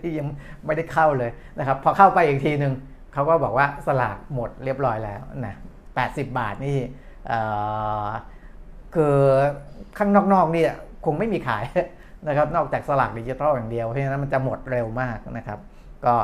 [0.00, 0.26] ที่ยัง
[0.66, 2.72] ไม่ได้เข้าเลยนะครับพอเข้าไปอีกทีหนึ่ง
[3.12, 5.54] เขาก็บอกว่าสลากหมดเรียบร้อยแล้วนะ
[5.96, 6.78] 80 บาทนี่
[8.94, 9.16] คือ
[9.98, 10.64] ข้างนอกๆนี่
[11.04, 11.64] คงไม่มีขาย
[12.28, 15.58] นะครับนอกจากสลากดิจิทัลอย่างเดียวเพราะฉะนั้นมันจะหมดเร็วมากนะครับ
[16.06, 16.14] ก็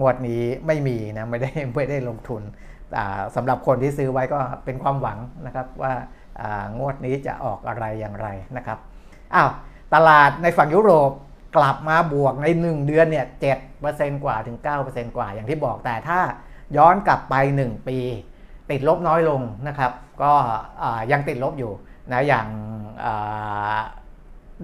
[0.00, 2.42] งวดนี้ไม่มีนะไม่ได้ไม่ได้ลงทุน
[3.36, 5.92] สำหรับคนที่ซื้อไว้ก็เป็นความหวังนะครับว่า
[6.78, 8.78] งวดนี้จะออกอะไรอย่างไรนะครับ
[9.34, 9.50] อ้าว
[9.94, 11.10] ตลาดในฝั่งยุโรป
[11.56, 13.46] กลับมาบวกใน 1 เดือนเนี่ยเก
[14.26, 16.20] ว่าถึง 9%กว่าอย่างที่บอกแต่ถ้า
[16.76, 17.98] ย้อนกลับไป 1 ปี
[18.70, 20.32] ติดลบน้อยลงนะครับ ก็
[21.12, 21.72] ยังติดลบอยู่
[22.12, 22.46] นะอย่าง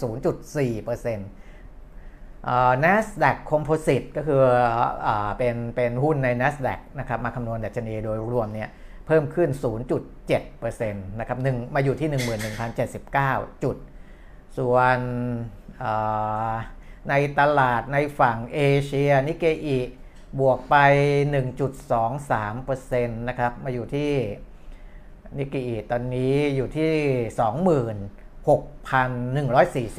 [2.84, 4.42] NASDAQ Composite ก็คือ
[5.06, 8.68] อเป็นเป็นหุ้นใน NASDAQ นะครับ มาคำนวณดัชนีโดยรวมเนี่ย
[9.06, 9.50] เพิ่มขึ้น
[10.20, 12.08] 0.7%นะครับ1มาอยู่ที่
[12.86, 13.76] 11,079 จุด
[14.58, 14.98] ส่วน
[17.08, 19.78] ในตลาดในฝั่งเอเชียนิเกอี
[20.40, 20.76] บวกไป
[21.96, 24.10] 1.23%นะครับ มาอยู่ที่
[25.36, 26.92] นิกเกิตอนนี้อยู่ที่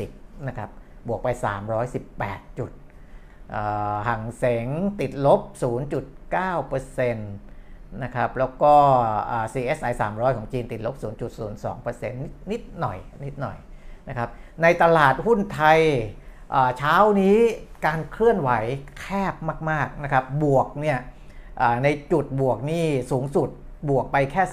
[0.07, 0.69] 26,140 นะครับ
[1.07, 1.27] บวกไป
[1.93, 2.71] 318 จุด
[4.07, 4.67] ห่างเสง
[4.99, 5.41] ติดลบ
[6.31, 8.73] 0.9%นะครับ แล้วก็
[9.53, 10.95] CSI 300 ของจีนติดลบ
[11.53, 12.11] 0.02%
[12.51, 13.57] นิดหน่อย นิดหน่อย
[14.09, 14.29] นะครับ
[14.61, 15.79] ในตลาดหุ้นไทย
[16.77, 17.37] เช้านี้
[17.85, 18.51] การเคลื่อนไหว
[18.99, 19.33] แคบ
[19.69, 20.97] มาก ๆ นะครับ บวกเนี่ย
[21.83, 23.49] ในจุดบวกนี่สูงสุด
[23.89, 24.43] บวกไปแค่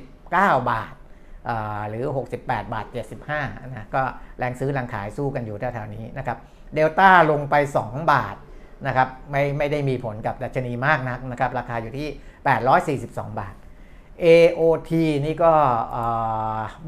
[0.02, 0.94] 69 บาท
[1.90, 2.06] หรือ
[2.38, 2.86] 68 บาท
[3.30, 4.02] 75นะก็
[4.38, 6.38] แรงซื้อแรงขายสู้กันอยู่แถวๆนี้นะครับ
[6.76, 8.36] เดลต้าลงไป 2 บาท
[8.88, 12.08] นะครับไม่ไม่ได้มีผลกับดัชนีมากนักนะครับราคาอยู่ที่
[13.08, 13.56] 842 บาท
[14.24, 14.92] AOT
[15.26, 15.54] นี่ก็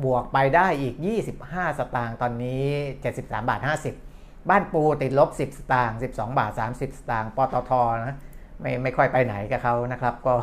[0.04, 0.96] บวกไปได้อีก
[1.38, 2.64] 25 สตางค์ตอนนี้
[3.04, 3.60] 73 บาท
[4.06, 8.18] 50 บ้านปูติดลบ 10 สตางค์ 12 บาท 30 สตางค์ ปตทนะ
[8.62, 10.34] ไม่ไม่ค่อยไปไหนกับเขานะครับ ก็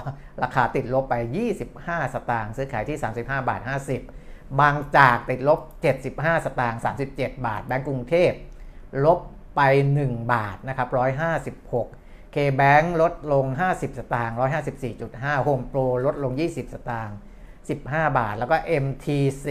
[0.42, 1.14] ราคาติดลบไป
[1.64, 3.61] 25 สตางค์ซื้อขายที่ 35 บาท
[4.07, 5.61] 50 บางจากติดลบ
[6.04, 6.81] 75 สตางค์
[7.12, 8.33] 37 บาท แบงก์กรุงเทพ
[9.04, 9.18] ลบ
[9.57, 9.61] ไป
[9.98, 10.88] 1 บาทนะครับ
[11.57, 14.37] 156 K-Bank ลดลง 50 สตางค์
[14.87, 17.16] 154.5 Home Pro ลดลง 20 สตางค์
[17.66, 19.46] 15 บาท แล้วก็ MTC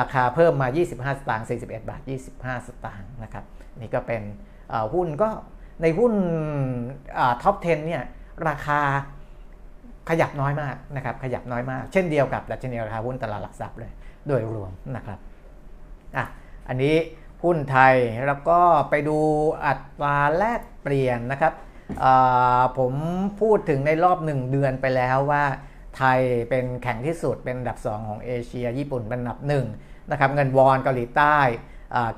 [0.00, 2.00] ราคาเพิ่มมา 25 สตางค์41 บาท
[2.34, 3.44] 25 สตางค์นะครับ
[3.80, 4.22] นี่ก็เป็น
[4.94, 5.30] หุ้นก็
[5.82, 6.12] ในหุ้น
[7.42, 8.02] ท็อป 10 เนี่ย
[8.48, 8.80] ราคา
[10.10, 13.92] ขยับน้อยมากนะครับขยับน้อยมาก เช่นเดียวกับดัชนีราคาหุ้นตลาดหลักทรัพย์เลย
[14.28, 15.18] โดยรวมนะครับ
[16.16, 16.24] อะ
[16.68, 16.94] อันนี้
[17.44, 17.94] หุ้นไทย
[18.26, 18.60] แล้วก็
[18.90, 19.18] ไปดู
[19.66, 21.52] อัตราแลกเปลี่ยนนะครับ
[22.78, 22.92] ผม
[23.40, 25.44] พูดถึงในรอบ 1 เดือนไปแล้วว่า
[25.96, 29.40] ไทยเป็นแข็งที่สุดเป็นอันดับ 2 ของเอเชีย ญี่ปุ่นเป็นอันดับ
[29.76, 31.38] 1นะครับเงินวอนเกาหลีใต้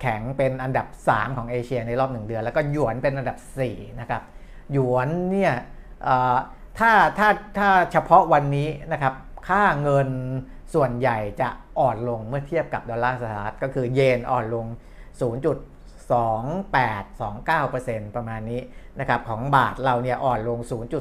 [0.00, 4.22] แข็งเป็นอันดับ 3 ของเอเชียในรอบ 1 เดือน แล้วก็หยวนเป็นอันดับ 4 นะครับ
[4.72, 5.52] หยวนเนี่ย
[6.78, 7.28] ถ้าถ้า
[7.58, 9.14] ถ้าเฉพาะวันนี้นะครับ
[9.48, 10.08] ค่าเงิน
[10.74, 14.66] ส่วนใหญ่จะอ่อนลงเมื่อเทียบกับดอลลาร์สหรัฐก็คือเยนอ่อนลง
[15.20, 18.60] 0.2829%ประมาณนี้
[19.00, 20.58] นะครับของบาทเราเนี่ยอ่อนลง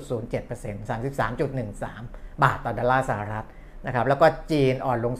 [0.08, 3.46] 0.07% 33.13 บาทต่อดอลลาร์สหรัฐ
[3.86, 5.14] นะครับแล้วก็จีนอ่อนลง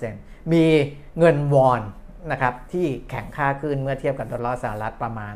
[0.00, 0.64] 0.02%มี
[1.18, 1.80] เงินวอน
[2.30, 5.34] นะครับที่แข็งค่าขึ้นเมื่อเทียบกับดอลลาร์สหรัฐประมาณ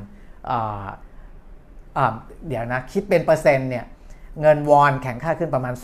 [2.49, 3.85] เดี๋ยวนะคิดเป็นเปอร์เซ็นต์เนี่ย
[4.41, 5.75] เงินวอนแข็งค่าขึ้นประมาณ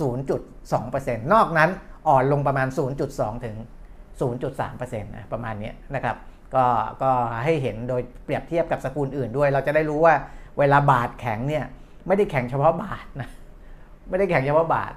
[0.56, 1.70] 0.2%นอกนั้น
[2.08, 2.68] อ่อนลงประมาณ
[3.06, 3.56] 0.2 ถึง
[4.20, 6.16] 0.3%นะประมาณนี้นะครับ
[6.54, 6.66] ก็
[7.02, 7.10] ก็
[7.44, 10.14] ให้เห็นโดยเปรียบเทียบกับสกุลอื่นด้วย เราจะได้รู้ว่า
[10.58, 11.64] เวลาบาทแข็งเนี่ย
[12.06, 13.28] ไม่ได้แข็งเฉพาะบาทนะ
[14.08, 14.92] ไม่ได้แข็งเฉพาะบาท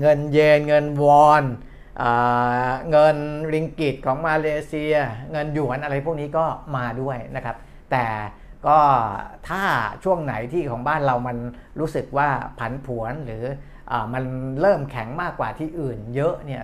[0.00, 1.42] เงินเยนเงินวอน
[2.90, 3.16] เงิน
[3.52, 4.94] ริงกิตของมาเลเซีย
[5.32, 6.44] เงินหยวนอะไรพวกนี้ก็
[6.76, 7.56] มาด้วยนะครับ
[7.90, 8.06] แต่
[8.66, 8.78] ก็
[9.48, 9.62] ถ้า
[10.04, 11.36] ช่วงไหนที่ของบ้านเรามัน
[11.80, 12.28] รู้สึกว่า
[12.58, 13.44] ผันผวนหรือ
[13.90, 14.24] อมัน
[14.60, 16.62] เริ่มแข็งมากกว่าที่อื่นเยอะเนี่ย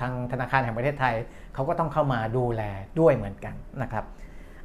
[0.00, 1.14] ทางธนาคารแห่งประเทศไทย
[1.54, 2.62] เขาก็ต้องเข้ามาดูแล
[3.00, 4.04] ด้วยเหมือนกันนะครับ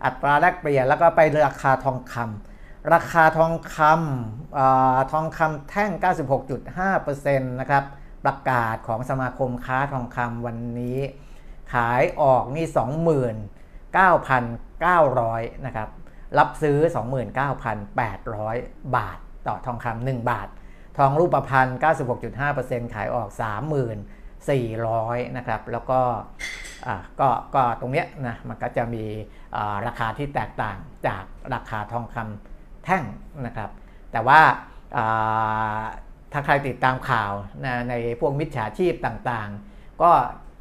[0.06, 4.60] อัตราแลกเปลี่ยนแล้วก็ไปราคาทองคำราคาทองคำอ
[5.12, 5.92] ทองคำแท่ง
[6.66, 7.84] 96.5%นะครับ
[8.26, 11.00] ประกาศของสมาคมค้าทองคำวันนี้
[11.74, 12.66] ขายออกนี่
[14.96, 15.90] 29,900 นะครับ
[16.38, 16.78] รับซื้อ
[18.08, 20.48] 29,800 บาท ต่อทองคำ1บาท
[20.98, 21.70] ทองรูปพรรณ
[22.32, 23.30] 96.5%ขายออก
[24.14, 26.02] 3,400 นะครับ แล้วก็
[27.20, 29.06] ก็ก็ตรงเนี้ยนะมันก็จะมี
[29.88, 33.04] ราคาที่แตกต่างจากราคาทองคำแท่ง
[33.46, 33.70] นะครับ
[34.12, 34.42] แต่ว่า
[36.38, 37.34] ถ้าใครติดตามข่าว
[37.66, 40.12] นะในพวกมิจฉาชีพต่างๆ ก็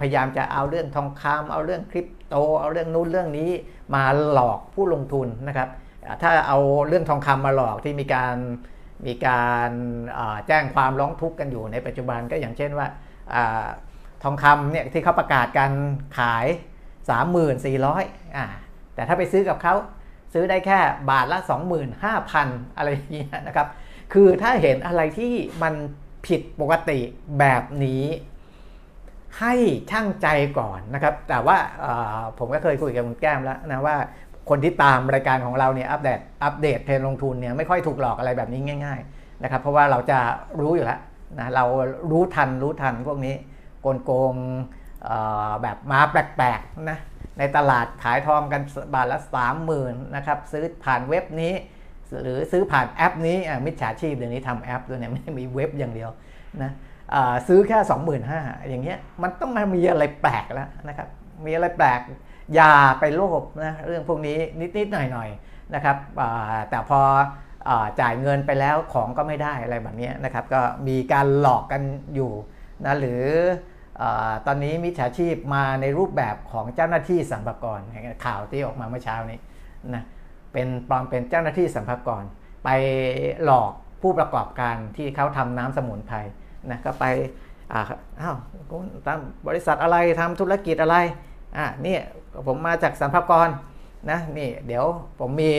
[0.01, 3.51] พยายามจะเอาเรื่องทองคำเอาเรื่องคริปโต เอาเรื่องนู้นเรื่องนี้
[3.95, 5.69] มาหลอกผู้ลงทุนนะครับ
[6.23, 6.59] ถ้าเอา
[6.89, 8.37] เรื่องทองคำมาหลอกที่มีการ
[9.07, 9.71] มีการ
[10.47, 12.87] แจ้งความร้องทุกข์กันอยู่ในปัจจุบันก็อย่างเช่นว่า
[13.35, 13.37] อ
[14.23, 15.73] ทองคำเนี่ยที่เขาประกาศการ
[16.19, 16.47] ขาย
[17.61, 18.47] 3,400อ่า
[18.95, 19.75] แต่ถ้าไปซื้อกับเขา
[20.33, 20.79] ซื้อได้แค่
[21.11, 21.39] บาทละ
[22.09, 23.67] 25,000 อะไรอย่างเงี้ยนะครับ
[24.13, 25.75] คือถ้าเห็นอะไรที่มัน
[26.27, 26.99] ผิดปกติ
[27.39, 28.05] แบบนี้
[29.41, 29.55] ให้
[29.91, 31.57] ช่างใจก่อนนะครับ แต่ว่า
[32.39, 33.97] ผมก็เคยคุยกับคุณแก้มแล้วนะว่า
[34.49, 40.19] คนที่ตามรายการของเราเนี่ยอัปเดตอัปเดตเทรนลงทุนเนี่ยไม่ค่อยถูกหลอกอะไรแบบนี้ง่าย ๆ นะครับ เพราะว่าเราจะ
[40.61, 41.01] รู้อยู่แล้ว
[41.39, 41.65] นะเรา
[42.11, 43.35] รู้ทันรู้ทันพวกนี้
[43.83, 44.35] โกงโกง
[45.63, 46.99] แบบมาแปลกๆนะ
[47.39, 48.63] ในตลาดขายทองกัน
[48.95, 51.53] บาทละสามหมื่นนะครับซื้อผ่านเว็บนี้
[52.23, 53.37] หรือซื้อผ่านแอปนี้
[53.67, 56.11] มิจฉาชีพเดี๋ยวนี้ทำแอปด้วยเนี่ยไม่มีเว็บอย่างเดียว
[56.63, 56.71] นะ
[57.49, 57.79] ซื้อแค่
[58.23, 61.09] 25,000อย่างเงี้ยมันต้องมามีอะไรแปลกแล้วนะครับ
[61.47, 62.01] มีอะไรแปลก
[62.55, 64.39] อย่าไปโลภนะเรื่องพวกนี้
[64.77, 65.97] นิดๆหน่อยๆนะครับ
[66.71, 67.01] แต่พอ
[68.01, 71.83] จ่ายเงินไปแล้วของก็ไม่ได้อะไรแบบนี้นะครับก็มีการหลอกกัน
[72.15, 72.33] อยู่
[72.85, 73.25] นะหรือ
[74.47, 77.81] ตอนนี้มิจฉาชีพมาในรูปแบบของเจ้าหน้าที่สัมภาร
[78.25, 79.39] ข่าวที่ออกมาเมื่อเช้านี้
[79.95, 80.03] นะ
[80.55, 82.25] เป็นปลอมเป็นเจ้าหน้าที่สัมภาร
[82.65, 82.69] ไป
[83.45, 86.17] หลอกผู้ประกอบการที่เขาทำน้ำสมุนไพร
[86.71, 87.05] นะก็ไป
[87.73, 88.37] อ้าว
[89.07, 90.97] ตามบริษัทอะไรทำธุรกิจอะไร
[91.57, 91.97] อ่านี่
[92.47, 93.49] ผมมาจากสรรพากร
[94.11, 94.85] นะนี่เดี๋ยว
[95.21, 95.53] ผมมี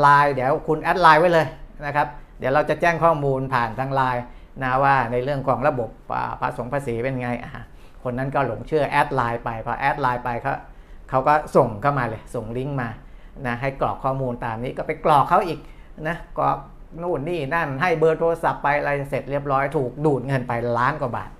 [0.00, 1.46] ไลน์เดี๋ยวคุณ add ไลน์ไว้เลย
[1.86, 2.06] นะครับ
[2.38, 4.22] เดี๋ยวเราจะแจ้งข้อมูลผ่านทางไลน์
[4.62, 5.90] นะว่าในเรื่องของระบบ
[6.40, 7.64] ภาษีภาษีเป็นไงอะ
[8.02, 10.54] คนนั้นก็หลงเชื่อ add ไลน์ไปพอ add ไลน์ไปเขา
[11.10, 12.88] เขาก็ส่งเข้ามาเลยส่งลิงก์มา
[13.46, 15.58] นะให้กรอกข้อมูลตามนี้ก็ไปกรอกเขาอีก
[16.08, 16.58] นะกรอก
[17.02, 21.30] นู่นนี่นั่นให้เบอร์โทรศัพท์ไปอะไรเสร็จเรียบร้อยถูกดูดเงินไปล้านกว่าบาท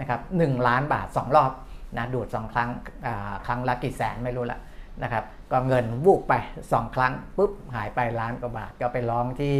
[0.00, 1.52] นะครับหล้านบาท 2 รอบ
[1.96, 2.70] นะดูด 2 ครั้ง
[3.46, 4.58] ครั้งละกี่แสนไม่รู้ละ
[5.02, 6.34] นะครับก็เงินวูบไป
[6.64, 9.56] 2 ครั้งปุ๊บหายไปล้านกว่าบาท ก็ไปร้องที่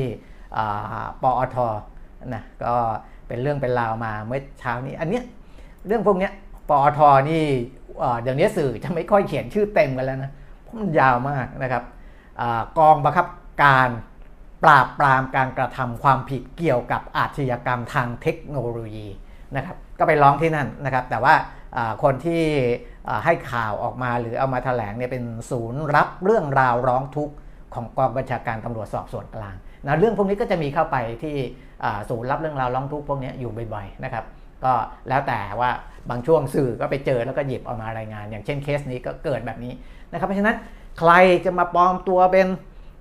[1.23, 1.57] ปอท
[2.35, 2.75] นะก็
[3.29, 5.25] เป็นเรื่องเป็นราวมาเมื่อเช้านี้ อันเนี้ย
[5.87, 6.33] เรื่องพวกเนี้ย
[6.71, 7.45] ปอทนี่
[8.23, 11.83] เดี๋ยวนี้สื่อจะไม่ค่อยเขียนชื่อเต็มกันแล้วนะเพราะ มันยาวมากนะครับ
[12.79, 13.27] กองบังคับ
[13.63, 13.89] การ
[14.65, 19.09] ปราบปรามการกระทำความผิดเกี่ยวกับอาชญากรรมทางเทคโนโลยี
[19.57, 21.35] นะครับก็ไปร้องที่นั่นนะครับ แต่ว่า
[22.03, 22.43] คนที่
[23.25, 27.35] ให้ข่าวออกมาหรือเอามาแถลงเนี่ยเป็นศูนย์รับเรื่องราวร้องทุกข์
[27.75, 29.55] ของกองบัญชาการตำรวจสอบสวนกลาง
[29.85, 31.37] นะเรื่องพวกนี้ก็จะมีเข้าไปที่
[32.11, 34.25] ศูนย์รับเรื่องราวร้องทุกข์พวกนี้อยู่บ่อยๆนะครับ
[34.65, 34.73] ก็
[35.09, 35.71] แล้วแต่ว่า
[36.11, 39.73] บางช่วงสื่อก็ไปเจอแล้วก็หยิบเอามารายงาน อย่างเช่นเคสนี้ก็เกิดแบบนี้
[40.13, 40.57] นะครับเพราะฉะนั้น
[40.99, 41.13] ใคร
[41.45, 42.47] จะมาปลอมตัวเป็น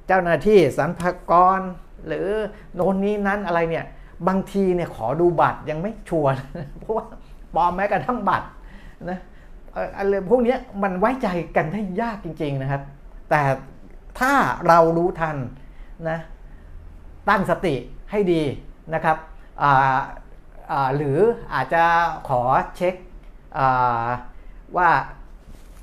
[0.07, 1.59] เจ้าหน้าที่สรรพากร
[2.07, 2.27] หรือ
[2.75, 3.85] โน่นนี้นั้นอะไรเนี่ย
[4.27, 6.31] บางทีเนี่ยขอดูบัตรยังไม่ชัวร์
[6.79, 7.05] เพราะว่า
[7.55, 8.47] ปลอมแม้กระทั่งบัตร
[9.09, 9.19] นะ
[9.97, 12.81] อะไรพวกนี้มันไว้ใจกันได้ยากจริง ๆนะครับ
[13.29, 13.41] แต่
[14.19, 14.33] ถ้า
[14.67, 15.37] เรารู้ทัน
[16.09, 16.19] นะ
[17.29, 17.75] ตั้งสติ
[18.11, 18.41] ให้ดี
[18.93, 19.17] นะครับ
[20.95, 21.17] หรือ
[21.53, 21.83] อาจจะ
[22.29, 22.41] ขอ
[22.77, 22.95] เช็ค
[24.77, 24.89] ว่า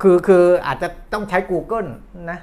[0.03, 1.89] คือคืออาจจะต้องใช้ Google
[2.31, 2.39] นะ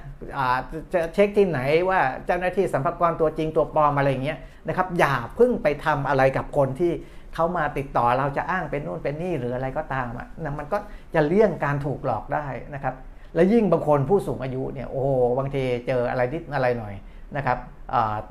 [0.93, 6.91] จะเช็คที่ไหนว่าเจ้าหน้าที่สัมภารตัวจริงตัวปลอมอะไรเงี้ยนะครับ อย่าพิ่งไปทำอะไรกับคนที่
[7.36, 10.77] เขามาติดต่อเราจะอ้างเป็นนู่นเป็นนี่หรืออะไรก็ตามอะนะมันก็
[11.15, 12.95] จะเลี่ยงการถูกหลอกได้นะครับ
[13.36, 15.01] และยิ่งบางคนผู้สูงอายุเนี่ยโอ้
[15.38, 16.93] บางทีเจออะไรนิดอะไรหน่อย
[17.38, 17.58] นะครับ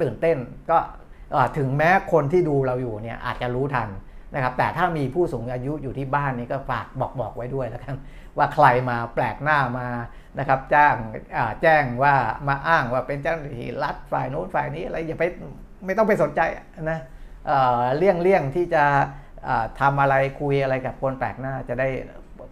[0.01, 0.37] ตื่นเต้น
[0.70, 0.79] ก็
[1.57, 3.88] ถึงแม้คนที่ดูเราอยู่เนี่ยอาจจะรู้ทัน
[4.35, 7.97] นะครับแต่ถ้ามีผู้สูงอายุอยู่ที่บ้านนี่ก็ฝากบอกบอกไว้ด้วยแล้วกัน
[8.38, 9.88] ว่าใครมาแปลกหน้ามา
[10.38, 10.97] นะครับจ้าง
[11.62, 12.14] แจ้งว่า
[12.49, 15.25] มาอ้างว่าเป็นเจ้าหน้าที่รัฐฝ่ายโน้นฝ่ายนี้อะไรอย่าไป
[15.87, 16.40] ไม่ต้องไปสนใจ
[16.90, 16.99] นะ
[17.97, 18.85] เลี่ยงเลี่ยงที่จะ
[19.81, 21.88] ทำอะไรคุยอะไรกับคนแปลกหน้าจะได้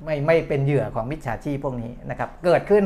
[0.04, 2.84] ไม่ไม่เป็นเหยื่อของมิจฉาชีพพวกนี้นะครับเกิดขึ้น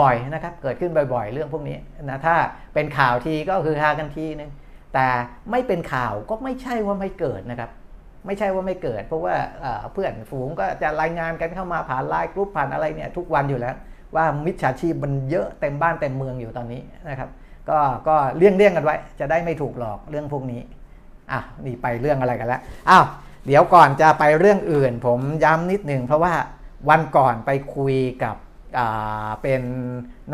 [0.00, 2.36] บ่อยๆนะครับเกิดขึ้นบ่อยๆ เรื่องพวกนี้นะถ้า
[2.74, 4.50] เป็นข่าวทีก็คือฮากันทีนึง
[4.96, 5.10] แต่
[5.50, 7.70] ไม่เป็นข่าวก็ไม่ใช่ว่าไม่เกิดนะครับ
[8.26, 9.34] ไม่ใช่ว่าไม่เกิด เพราะว่า
[9.92, 13.74] เพื่อนฝูงก็จะรายงานกันเข้ามาผ่านไลน์กรุ๊ปผ่านอะไรเนี่ยทุกวันอยู่แล้ว
[14.16, 17.28] ว่ามิจฉาชีพมันเยอะเต็มบ้านเต็มเมืองอยู่ตอนนี้นะครับ
[17.68, 17.78] ก็
[18.08, 20.60] ก็เลี่ยงเลี่ยงกันไว้ จะได้ไม่ถูกหลอกเรื่องพวกนี้
[21.32, 23.04] อะนี่ไปเรื่องอะไรกันแล้วอ้าว
[23.46, 26.32] เดี๋ยวก่อนจะไปเรื่องอื่น ผมย้ำนิดหนึ่งเพราะว่า
[26.88, 28.36] วันก่อนไปคุยกับ
[29.42, 29.62] เป็น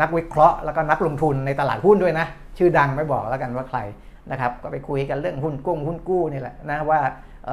[0.01, 2.25] นักวิเคราะห์แล้วก็นักลงทุนในตลาดหุ้นด้วยนะ
[2.57, 3.79] ชื่อดังไม่บอกแล้วกันว่าใคร
[4.31, 7.01] นะครับก็ไปคุยกันเรื่องหุ้นกุ้งหุ้นกู้นี่แหละนะว่า
[7.45, 7.49] เ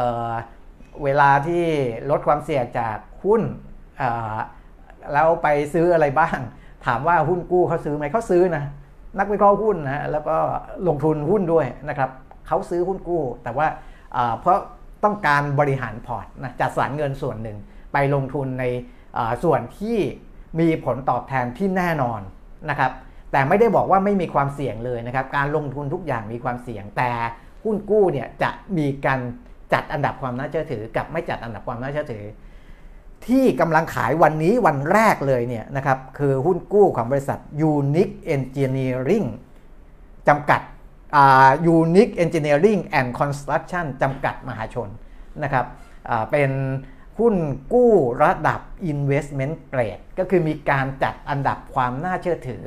[1.04, 1.64] เวลาที่
[2.10, 3.42] ลดความเสี่ยงจากหุ้น
[5.12, 6.38] แล้วไปซื้ออะไรบ้าง
[6.86, 8.64] ถามว่าหุ้นกู้เขาซื้อไหมเขาซื้อนะ
[9.18, 10.36] นักวิเคราะห์หุ้นนะแล้วก็
[10.88, 12.10] ลงทุนหุ้นด้วยนะครับ
[12.46, 13.66] เขาซื้อหุ้นกู้ แต่ว่า
[14.40, 14.58] เพราะ
[15.04, 17.56] ต้องการบริหารพอร์ตนะจัดสรรเงินส่วนหนึ่ง
[17.92, 18.64] ไปลงทุนใน
[19.44, 19.98] ส่วนที่
[20.60, 22.20] มีผลตอบแทนที่แน่นอน
[22.70, 22.92] นะครับ
[23.32, 27.10] แต่ไม่ได้บอกว่าไม่มีความเสี่ยงเลยนะครับ การลงทุนทุกอย่างมีความเสี่ยง แต่
[27.64, 29.20] หุ้นกู้เนี่ยจะมีการ
[29.72, 32.24] จัดอันดับความน่าเชื่อถือ กับไม่จัดอันดับความน่าเชื่อถือ
[33.26, 37.38] ที่กำลังขายวันนี้วันแรกเลยเนี่ยนะครับคือหุ้นกู้ของบริษัท
[37.72, 39.26] Unique Engineering
[40.28, 40.60] จำกัด
[41.78, 44.88] Unique Engineering and Construction จำกัดมหาชน
[45.42, 45.66] นะครับ
[46.30, 46.50] เป็น
[47.18, 47.34] หุ้น
[47.72, 48.60] กู้ระดับ
[48.92, 52.64] investment grade ก็คือมีการจัดอันดับความน่าเชื่อถือ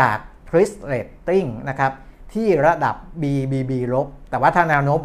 [0.00, 1.92] จาก p r i s Rating นะครับ
[2.34, 4.98] ที่ระดับ BBB ลบ แต่ว่าถ้าแนวโน้ม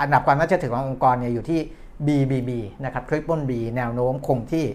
[0.00, 1.60] อันดับความน่าเชื่อถือขององค์กรเนี่ยอยู่ที่
[2.06, 2.50] BBB
[2.84, 4.66] นะครับ Triple B แนวโน้มคงที่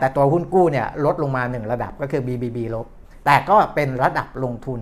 [0.00, 2.86] แต่ตัวหุ้นกู้เนี่ยลดลงมา 1 ระดับก็คือ BBB ลบ
[3.24, 4.80] แต่ก็เป็นระดับลงทุน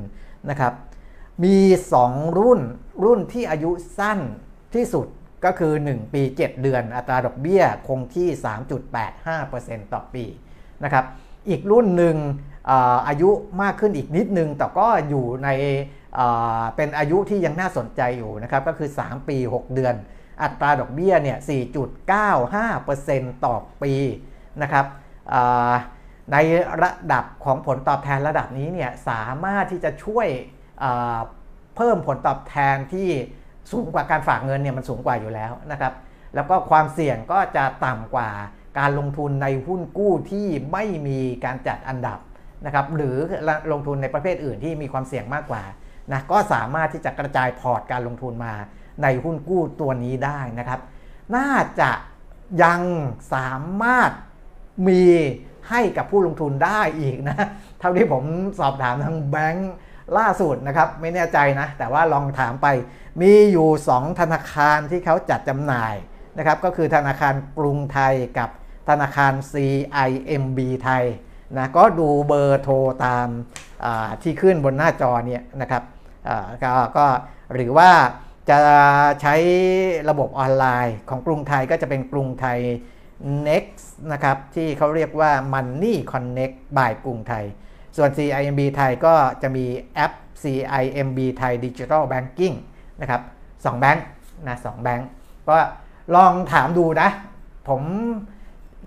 [0.50, 0.72] นะครับ
[1.44, 1.56] มี
[1.98, 2.60] 2 รุ่น
[3.04, 4.18] รุ่นที่อายุสั้น
[4.74, 5.06] ที่สุด
[5.44, 8.28] ก็คือ 1 ปี 7 เดือน อัตราดอกเบี้ยคงที่
[9.10, 10.24] 3.85%ต่อปี
[10.84, 11.04] นะครับ
[11.48, 12.16] อีกรุ่นหนึ่ง
[13.08, 13.30] อายุ
[13.62, 15.48] มากขึ้นอีกนิดนึง แต่ก็อยู่ใน
[16.76, 19.94] เป็นอายุที่ยังน่าสนใจอยู่นะครับ ก็คือ 3 ปี 6 เดือน
[20.42, 21.38] อัตราดอกเบี้ยเนี่ย
[22.80, 23.92] 4.95%ต่อปี
[24.62, 24.86] นะครับ
[26.32, 26.36] ใน
[26.82, 30.26] ระดับของผลตอบแทนระดับนี้เนี่ยสามารถที่จะช่วย
[31.76, 33.08] เพิ่มผลตอบแทนที่
[33.72, 35.92] สูงกว่าการฝากเงินเนี่ยมันสูงกว่าอยู่แล้วนะครับ
[36.34, 38.30] แล้วก็ความเสี่ยงก็จะต่ำกว่า
[38.78, 42.18] การลงทุนในหุ้นกู้ที่ไม่มีการจัดอันดับ
[42.66, 43.16] นะครับหรือ
[43.72, 45.62] ลงทุนในประเภทอื่นที่มีความเสี่ยงมากกว่า
[46.12, 48.54] นะก็สามารถที่จะกระจายพอร์ตการลงทุนมา
[49.02, 50.80] ในหุ้นกู้ตัวนี้ได้นะครับ
[51.36, 51.50] น่า
[51.80, 51.90] จะ
[52.62, 52.82] ยัง
[53.34, 53.50] สา
[53.82, 54.10] มารถ
[54.88, 55.04] มี
[55.70, 57.36] ให้กับผู้ลงทุนได้อีกนะ
[57.80, 58.24] เท่าที่ผม
[58.58, 59.72] สอบถามทางแบงค์
[60.18, 62.66] ล่าสุดนะครับ ไม่แน่ใจนะ แต่ว่าลองถามไป
[63.22, 65.94] มีอยู่ 2 ธนาคารที่เขาจัดจำหน่าย
[66.38, 68.50] นะครับ ก็คือธนาคารกรุงไทยกับ
[68.88, 71.04] ธนาคาร CIMB ไทย
[71.58, 73.28] นะก็ดูเบอร์โทรตาม
[74.22, 75.82] ที่ขึ้นบนหน้าจอเนี่ยนะครับ
[76.64, 77.06] กก็
[77.54, 77.90] หรือว่า
[78.50, 78.58] จะ
[79.20, 79.34] ใช้
[80.10, 82.58] ระบบออนไลน์ของกรุงไทยก็จะเป็นกรุงไทย
[83.48, 87.44] Next นะครับที่เขาเรียกว่า Money Connect by กรุงไทย
[87.96, 90.12] ส่วน CIMB ไทยก็จะมีแอป
[90.42, 92.56] CIMB ไทย Digital Banking
[93.00, 93.22] นะครับ
[93.64, 94.04] สองแบงค์
[94.46, 95.08] นะสองแบงค์
[95.48, 95.56] ก็
[96.16, 97.08] ลองถามดูนะ
[97.68, 97.82] ผม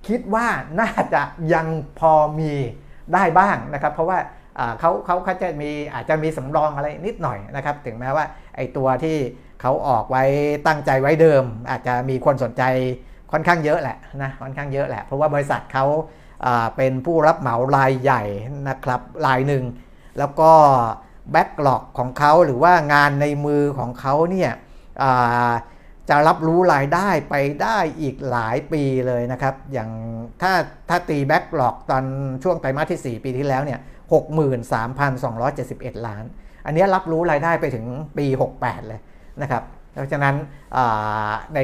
[0.08, 0.48] คิดว่า
[0.82, 1.22] น่าจะ
[1.54, 1.68] ยัง
[2.00, 2.54] พอมี
[3.14, 4.20] ได้บ้างนะครับ เพราะว่า
[4.80, 9.18] เขาเขาเขาจะมีอาจจะมีสำรองอะไรนิดหน่อยนะครับ ถึงแม้ว่าไอตัวที่
[9.62, 10.24] เขาออกไว้
[10.68, 12.64] ตั้งใจไว้เดิม อาจจะมีคนสนใจ
[13.32, 15.86] ค่อนข้างเยอะแหละนะค่อนข้างเยอะแหละ เพราะว่าบริษัทเขา
[16.78, 18.24] เป็นผู้รับเหมารายใหญ่
[18.70, 19.64] นะครับรายหนึ่ง
[20.20, 20.52] แล้วก็
[21.32, 24.52] แบ็กหลอกของเขาหรือว่างานในมือของเขาเนี่ย
[26.10, 29.90] จะรับรู้รายได้ไปได้อีกหลายปีเลยนะครับ อย่าง
[30.42, 30.54] ถ้า
[30.90, 32.04] ถ้าตี backlog ตอน
[32.44, 33.80] ช่วงไตรมาสที่ 4 ปีที่แล้วเนี่ย
[34.78, 36.24] 63,271 ล้าน
[36.66, 37.86] อันนี้รับรู้รายได้ไปถึง
[38.18, 38.26] ปี
[38.58, 39.00] 68 เลย
[39.42, 40.36] นะครับเพราะฉะนั้น
[41.54, 41.60] ใน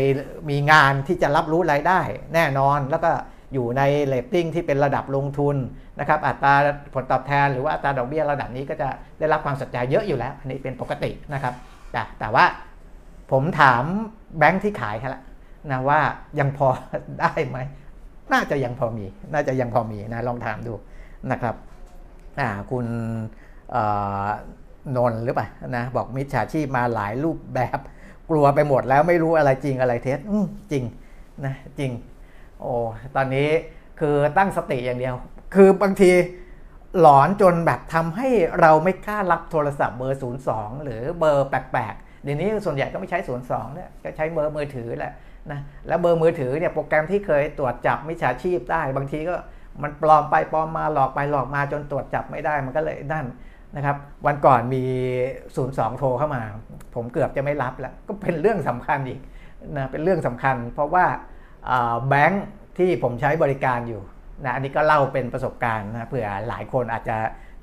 [0.49, 1.99] มีงานที่จะรับรู้รายได้
[2.34, 3.12] แน่นอนแล้วก็
[3.53, 5.56] อยู่ในเลตติ้งที่เป็นระดับลงทุน
[5.99, 6.53] นะครับอัตรา
[6.93, 8.88] ผลตอบแทนหรือว่าอัตราดอกเบี้ยระดับนี้ก็จะ
[9.19, 11.53] ได้รับความสนใจเยอะอยู่แล้ว อันนี้เป็นปกตินะครับ
[11.91, 12.45] แต่แต่ว่า
[13.34, 13.84] ผมถาม
[14.38, 15.24] แบงค์ที่ขายแค่ละ
[15.72, 16.00] นะว่า
[16.39, 16.67] ยังพอ
[17.19, 17.58] ได้ไหม
[18.34, 20.74] น่าจะยังพอมี น่าจะยังพอมีนะลองถามดู
[21.32, 21.56] นะครับ
[22.39, 22.86] อ่าคุณ
[24.98, 27.80] นนหรือเปล่านะบอกมิจฉาชีพมาหลายรูปแบบ
[28.30, 30.19] กลัวไปหมดแล้วไม่รู้อะไรจริงอะไรเท็จ
[30.72, 30.84] จริง
[31.46, 31.91] นะจริง
[32.60, 32.74] โอ้
[33.15, 33.50] ตอนนี้
[34.00, 35.15] คือตั้งสติอย่างเดียว
[35.56, 36.12] คือบางที
[37.00, 45.14] หลอนจนแบบทำให้เราไม่กล้ารับโทรศัพท์เบอร์ 02 หรือเบอร์แปลกๆ เดี๋ยวนี้ส่วนใหญ่ก็ไม่ใช้02เนี่ยก็ใช้เบอร์มือถือแหละ
[45.52, 49.36] นะแล้วเบอร์มือถือเนี่ยโปรแกรมที่เคยตรวจจับมิจฉาชีพได้ บางทีก็
[49.84, 53.26] มันปลอมไปปลอมมาหลอกไปหลอกมาจนตรวจจับไม่ได้มันก็เลยนั่น
[53.76, 54.84] นะครับ วันก่อนมี
[55.42, 56.42] 02 โทรเข้ามา
[56.96, 59.22] ผมเกือบจะไม่รับแล้วก็เป็นเรื่องสำคัญอีก
[59.78, 61.06] นะเป็นเรื่องสำคัญ เพราะว่า
[62.10, 62.46] แบงค์
[62.78, 64.02] ที่ผมใช้บริการอยู่
[64.44, 67.18] นะอันนี้ก็เล่าเป็นประสบการณ์นะเผื่อหลายคนอาจจะ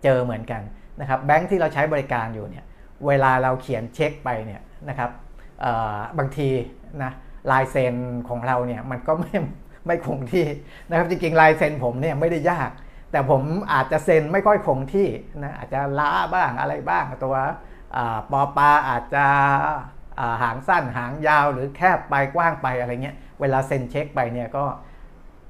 [0.05, 0.63] เจอเหมือนกัน
[1.01, 2.65] นะครับแบงค์ที่เราใช้บริการอยู่เนี่ย
[3.07, 5.11] เวลาเราเขียนเช็คไปเนี่ยนะครับ
[6.19, 6.49] บางที
[7.03, 7.13] นะ
[7.51, 7.95] ลายเซ็น
[8.29, 9.37] ของเราเนี่ยมันก็ไม่
[9.87, 10.47] ไม่คงที่
[10.89, 12.71] นะครับจริงๆลายเซ็นผมเนี่ยไม่ได้ยาก
[13.13, 15.09] แต่ผมอาจจะเซ็นไม่ค่อยคงที่
[15.43, 17.37] นะอาจจะล้าบ้างอะไรบ้างตัว
[18.31, 19.25] ปอปาอาจจะ
[20.43, 24.65] หางสั้นหางยาวหรือแคบไปกว้างไปอะไรเงี้ยเวลาเซ็นเช็คไปเนี่ยก็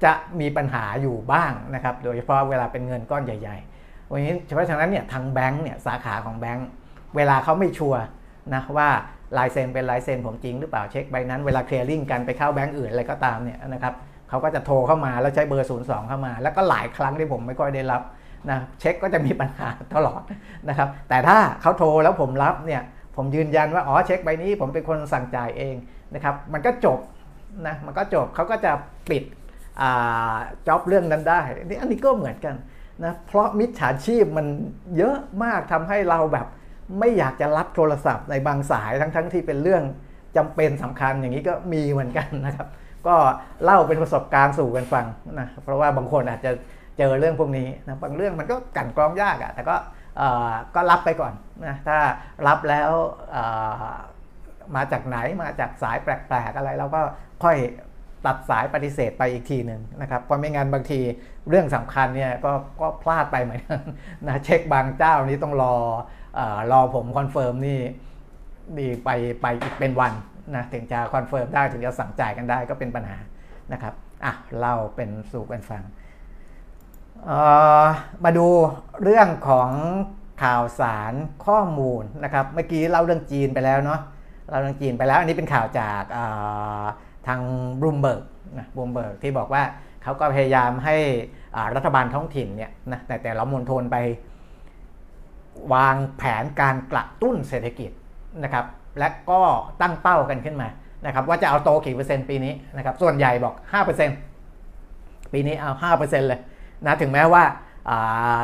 [0.03, 6.67] จะมีปัญหาอยู่บ้างนะครับ โดยเฉพาะเวลาเป็นเงินก้อนใหญ่ๆวันนี้เพราะฉะนั้นเนี่ยทางแบงค์เนี่ยสาขาของแบงค์
[7.15, 8.01] เวลาเขาไม่ sure
[8.53, 8.89] นะว่า
[9.37, 13.93] ลายเซ็นเป็นลายเซ็นผมจริงหรือเปล่าเช็คใบนั้นเวลา clearing กันไปเข้าแบงค์อื่นอะไรก็ตามเนี่ยนะครับ
[14.29, 18.01] เขาก็จะโทรเข้ามาแล้วใช้เบอร์ 02 เข้ามา แล้วก็หลายครั้งที่ผมไม่ค่อยได้รับ
[18.49, 20.21] นะเช็คก็จะมีปัญหาตลอด
[20.69, 22.81] นะครับแต่ถ้าเขาโทรแล้วผมรับเนี่ย
[23.15, 25.75] ผมยืนยันว่าอ๋อเช็คใบนี้ผมเป็นคนสั่งจ่ายเอง
[26.13, 26.99] นะครับมันก็จบ
[27.67, 28.71] นะมันก็จบเขาก็จะ
[29.09, 29.23] ปิด
[30.67, 32.55] จ็อบเรื่องนั้นได้นี่อันนี้ก็เหมือนกัน
[33.03, 34.45] นะเพราะมิจฉาชีพมัน
[34.97, 36.47] เยอะมากทำให้เราแบบ
[36.99, 39.83] ไม่อยากจะรับโทรศัพท์ในบางสายทั้งๆทที่เป็นเรื่อง
[40.37, 42.67] จำเป็นสำคัญอย่างนี้ก็มีเหมือนกันนะครับ
[43.07, 43.15] ก็
[43.63, 45.05] เล่าเป็นประสบการณ์สู่กันฟัง
[45.39, 46.51] นะเพราะว่าบางคนอาจจะ
[46.97, 49.75] เจอเรื่องพวกนี้นะบางเรื่องมันก็กลั่นกรองยากอะแต่ก็
[50.75, 51.33] ก็รับไปก่อน
[51.65, 51.97] นะถ้า
[52.47, 52.91] รับแล้ว
[54.75, 57.01] มาจากไหนมาจากสายแปลกๆอะไรเราก็
[57.43, 57.57] ค่อย
[58.25, 60.99] ตัดสายปฏิเสธไปอีกทีหนึ่งนะครับเพราะไม่งั้นบางที
[61.49, 62.51] เรื่องสำคัญเนี่ยก็
[62.81, 63.81] ก็พลาดไปเหมือนกัน
[64.27, 65.75] นะเช็คบางเจ้านี้ต้องรอ
[66.71, 67.79] รอผม confirm นี่
[68.77, 69.09] นี่ไป
[69.41, 70.13] ไปอีกเป็นวัน
[70.55, 73.17] นะถึงจะ confirm ได้ถึงจะสั่งจ่ายกันได้ก็เป็นปัญหา
[73.73, 73.93] นะครับ
[74.25, 75.83] อะเล่าเป็นสู่กันฟัง
[78.23, 78.47] มาดู
[79.03, 79.69] เรื่องของ
[80.43, 81.13] ข่าวสาร
[81.45, 83.99] ข้อมูลนะครับ เมื่อกี้เล่าเรื่องจีนไปแล้วเนาะ
[84.49, 86.03] เล่าเรื่องจีนไปแล้ว อันนี้เป็นข่าวจาก
[87.27, 87.41] ทาง
[87.79, 88.23] บรูมเบิร์ก
[88.57, 89.63] นะบรูมเบิร์กที่บอกว่า
[90.03, 90.95] เขาก็พยายามให้
[91.75, 93.97] รัฐบาลท้องถิ่นเนี่ยนะแต่แต่ละมณฑลไป
[95.73, 97.91] วางแผนการกระตุ้นเศรษฐกิจ
[98.43, 98.65] นะครับ
[98.99, 99.41] และก็
[99.81, 100.67] ตั้งเป้ากันขึ้นมา
[101.05, 104.11] นะครับว่าจะเอาโตกี่เปอร์เซ็นต์ปีนี้นะครับส่วนใหญ่บอก5%น
[105.33, 106.39] ปีนี้เอาห้าเปอร์เซ็นต์เลย
[106.85, 107.43] นะถึงแม้ว่า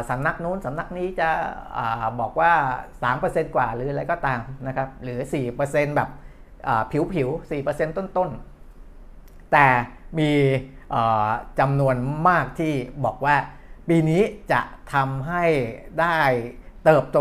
[0.09, 1.29] สำนักนู้นสำนักนี้จะ
[1.77, 1.79] อ
[2.19, 2.51] บอกว่า
[3.03, 5.19] 3%กว่าหรืออะไรก็ตามนะครับหรือ
[5.57, 6.09] 4%แบบ
[6.91, 7.29] ผิวผิว
[7.63, 9.67] 4%ต้นๆแต่
[10.19, 10.31] มี
[11.59, 11.95] จำนวน
[12.27, 12.73] มากที่
[13.05, 13.35] บอกว่า
[13.89, 14.61] ปีนี้จะ
[14.93, 15.43] ทำให้
[16.01, 16.19] ได้
[16.87, 17.19] เติบโต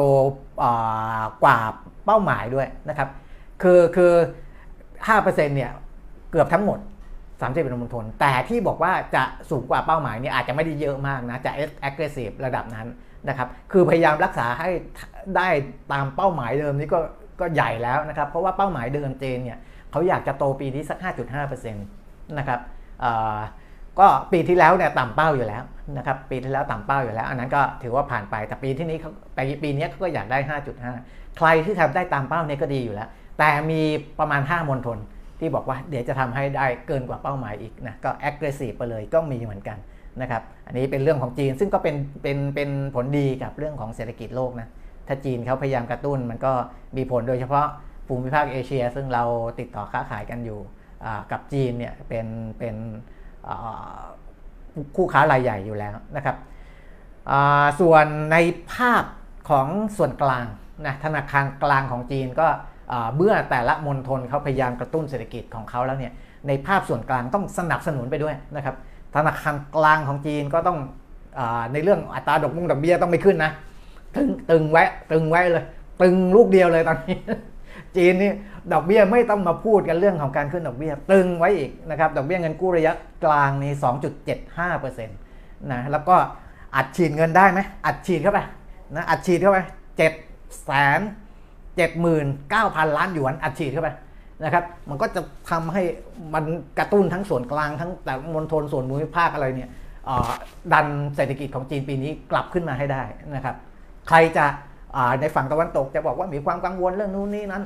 [1.42, 1.58] กว่า
[2.06, 3.08] เป้าหมายด้วยนะครับ
[3.62, 4.12] คือคือ
[4.84, 5.70] 5%เนี่ย
[6.30, 6.78] เกือบทั้งหมด
[7.20, 11.52] 30เป็นมณฑลแต่ที่บอกว่าจะสูงกว่าเป้าหมายเนี่ยอาจจะไม่ได้เยอะมากนะ จะ
[11.88, 12.86] aggressive ระดับนั้น
[13.28, 14.70] นะครับ คือพยายามรักษาให้
[15.36, 15.48] ได้
[15.92, 17.00] ตามเป้าหมายเดิมนี้ก็
[17.40, 19.58] ก็ใหญ่แล้วนะครับ เพราะว่าเป้าหมายเดิมเจนเนี่ย
[19.90, 22.60] เขาอยากจะโตปีนี้สัก 5.5%นะครับ
[24.00, 25.62] ก็ปีที่แล้วเนี่ยต่ำเป้าอยู่แล้ว
[25.96, 30.38] นะครับปีที่แล้วต่ำเป้าอยู่แล้ว อันนั้นก็ถือว่าผ่านไปแต่ปีที่นี้เขาไปปีนี้เขาก็อยากได้
[30.88, 33.80] 5.5 ใครที่ทำได้ตามเป้าเนี่ยก็ดีอยู่แล้ว แต่มี
[34.18, 34.98] ประมาณ 5มณฑล
[35.40, 39.78] ที่บอกว่าเดี๋ยวจะทำให้ได้เกินกว่าเป้าหมายอีกนะก็ aggressive ไปเลยก็มีเหมือนกัน
[40.22, 44.68] นะครับอันนี้เป็นเรื่องของจีนซึ่งก็เป็นเป็นเป็นผลดีกับเรื่องของเศรษฐกิจโลกนะ
[45.08, 46.52] ถ้าจีนเขาพยายามกระตุ้นมันก็
[46.96, 47.66] มีผลโดยเฉพาะ
[48.08, 49.24] ภูมิภาคเอเชีย ซึ่งเรา
[49.60, 50.60] ติดต่อค้าขายกันอยู่
[51.32, 52.26] กับจีนเนี่ยเป็น
[52.58, 52.76] เป็น
[54.96, 56.36] คู่ค้ารายใหญ่อยู่แล้วนะครับ
[57.80, 58.36] ส่วนใน
[58.72, 59.04] ภาค
[59.50, 60.46] ของส่วนกลาง
[60.86, 62.48] นะธนาคารกลางของจีนก็
[63.16, 66.12] เมื่อแต่ละมณฑลเขาพยายามกระตุ้นเศรษฐกิจของเขาแล้วเนี่ย
[66.46, 68.76] ในภาพส่วนกลางต้องสนับสนุนไปด้วยนะครับ
[69.14, 70.78] ธนาคารกลางของจีนก็ต้อง
[71.38, 71.40] อ
[71.72, 73.50] ในเรื่องอัตราดอกมุงดอกเบี้ยต้องไม่ขึ้นนะ
[74.16, 75.64] ตึงตึงไว้ตึงไว้เลย
[76.02, 77.18] ตึงลูกเดียวเลยตอนนี้
[77.96, 78.30] จีนนี่
[78.72, 82.92] ดอกเบี้ยไม่ต้องมาพูดกันเรื่องของการขึ้นดอกเบี้ยตึงไว้อีกนะครับดอกเบี้ยเงินกู้ระยะ
[83.24, 83.72] กลางนี่
[84.36, 86.16] 2.75%นะแล้วก็
[86.76, 88.40] อัดฉีดเงินได้ไหมอัดฉีดเข้าไป
[88.94, 89.58] นะอัดฉีดเข้าไป
[90.14, 91.00] 7แสน
[91.78, 93.88] 79,000ล้านหยวนอัดฉีดเข้าไป
[94.44, 95.82] นะครับ มันก็จะทำให้
[96.34, 96.44] มัน
[96.78, 99.70] กระตุ้นทั้งส่วนกลางทั้งแต่มณฑลส่วนภูมิภาคอะไรเนี่ย
[100.72, 100.86] ดัน
[101.16, 103.02] เศรษฐกิจของจีนปีนี้กลับขึ้นมาให้ได้
[103.34, 103.56] นะครับ
[104.08, 104.44] ใครจะ
[105.20, 107.62] ในฝั่งตะวันตกจะบอกว่ามีความกังวลเรื่องนู้นนี่นั้น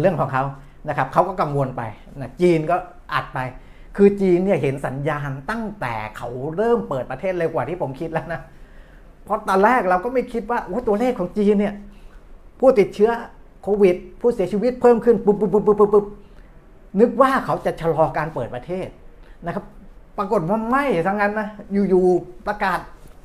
[0.00, 0.44] เรื่องของเขา
[0.88, 1.82] นะครับเขาก็กังวลไป
[2.20, 2.76] นะจีนก็
[3.14, 3.38] อัดไป
[3.96, 8.40] คือจีนเนี่ยเห็นสัญญาณตั้งแต่เขาเริ่มเปิดประเทศเร็วกว่าที่ผมคิดแล้วนะ
[9.24, 11.74] เพราะตอนแรกเราก็ไม่คิดว่าตัวเลขของจีนเนี่ย
[12.60, 13.10] ผู้ติดเชื้อ
[13.62, 16.06] โควิด ผู้เสียชีวิตเพิ่มขึ้นปุ๊บปุ๊บปุ๊บปุ๊บปุ๊บ
[17.00, 18.86] นึกว่าเขาจะชะลอการเปิดประเทศ
[19.46, 19.64] นะครับ
[20.18, 22.78] ปรากฏว่าไม่ทั้งนั้นนะอยู่ๆประกาศ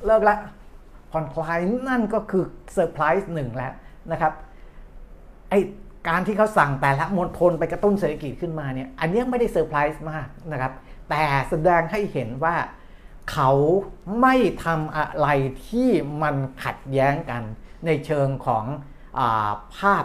[0.06, 0.36] เลิกละ
[1.10, 3.72] ผ่อนคลายนั่นก็คือเซอร์ไพรส์หนึ่งแล้ว
[4.12, 4.32] นะครับ
[5.50, 5.54] ไอ
[6.08, 10.72] การที่เขาสั่งแต่ละมณฑลไปกระตุ้นเศรษฐกิจขึ้นมาเนี่ยอันนี้ไม่ได้เซอร์ไพรส์มากนะครับ
[11.10, 12.56] แต่แสดงให้เห็นว่า
[13.32, 13.50] เขา
[14.20, 14.34] ไม่
[14.64, 15.28] ทำอะไร
[15.68, 15.90] ที่
[16.22, 17.42] มันขัดแย้งกัน
[17.86, 18.64] ในเชิงของ
[19.18, 20.04] ภาพ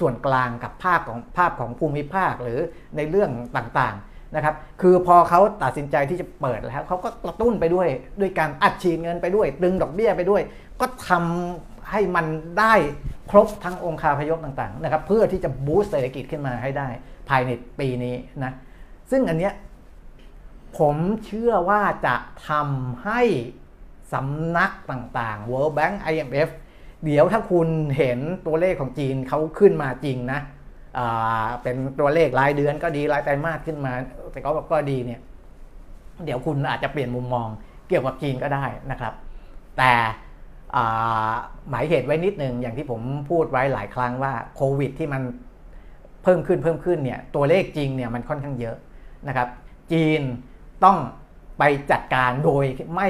[0.00, 2.60] ส่วนกลางกับภาพของภาพของภูมิภาคหรือ
[2.96, 7.88] ในเรื่องต่างๆนะครับ คือพอเขาตัดสินใจที่จะเปิดแล้วเขาก็กระตุ้นไปด้วย
[8.20, 10.42] ด้วยการอัดฉีดเงินไปด้วย ดึงดอกเบี้ยไปด้วย
[10.80, 12.26] ก็ทำ ให้มัน
[12.58, 12.74] ได้
[13.30, 16.88] ครบทั้งองค์คาพยพต่างๆนะครับเพื่อที่จะบูสต์เศรษฐกิจขึ้นมาให้ได้
[17.28, 18.14] ภายในปีนี้
[18.44, 18.52] นะ
[19.10, 19.54] ซึ่งอันเนี้ย
[20.78, 22.16] ผมเชื่อว่าจะ
[22.48, 23.22] ทำให้
[24.12, 26.48] สำนักต่างๆ World Bank IMF
[27.04, 27.68] เดี๋ยวถ้าคุณ
[27.98, 30.40] เห็นตัวเลขของจีนเขาขึ้นมาจริงนะ
[31.62, 33.92] เป็นตัวเลขรายเดือนก็ดีรายไตรมาสขึ้นมา
[34.32, 35.20] แต่ก็ก็ดีเนี่ย
[36.24, 37.48] เดี๋ยวคุณอาจจะเปลี่ยนมุมมอง
[37.88, 39.14] เกี่ยวกับจีนก็ได้นะครับ
[39.78, 39.92] แต่
[41.70, 43.00] หมายเหตุไว้นิดนึงอย่างที่ผม
[43.30, 45.22] พูดไว้หลายครั้งว่าโควิดที่มัน
[46.22, 48.76] เพิ่มขึ้นเพิ่มขึ้นเนี่ยตัวเลขจริงเนี่ยมันค่อนข้างเยอะ
[49.28, 49.48] นะครับ
[49.92, 50.22] จีน
[50.84, 50.98] ต้อง
[51.58, 52.64] ไปจัดการโดย
[52.96, 53.08] ไม่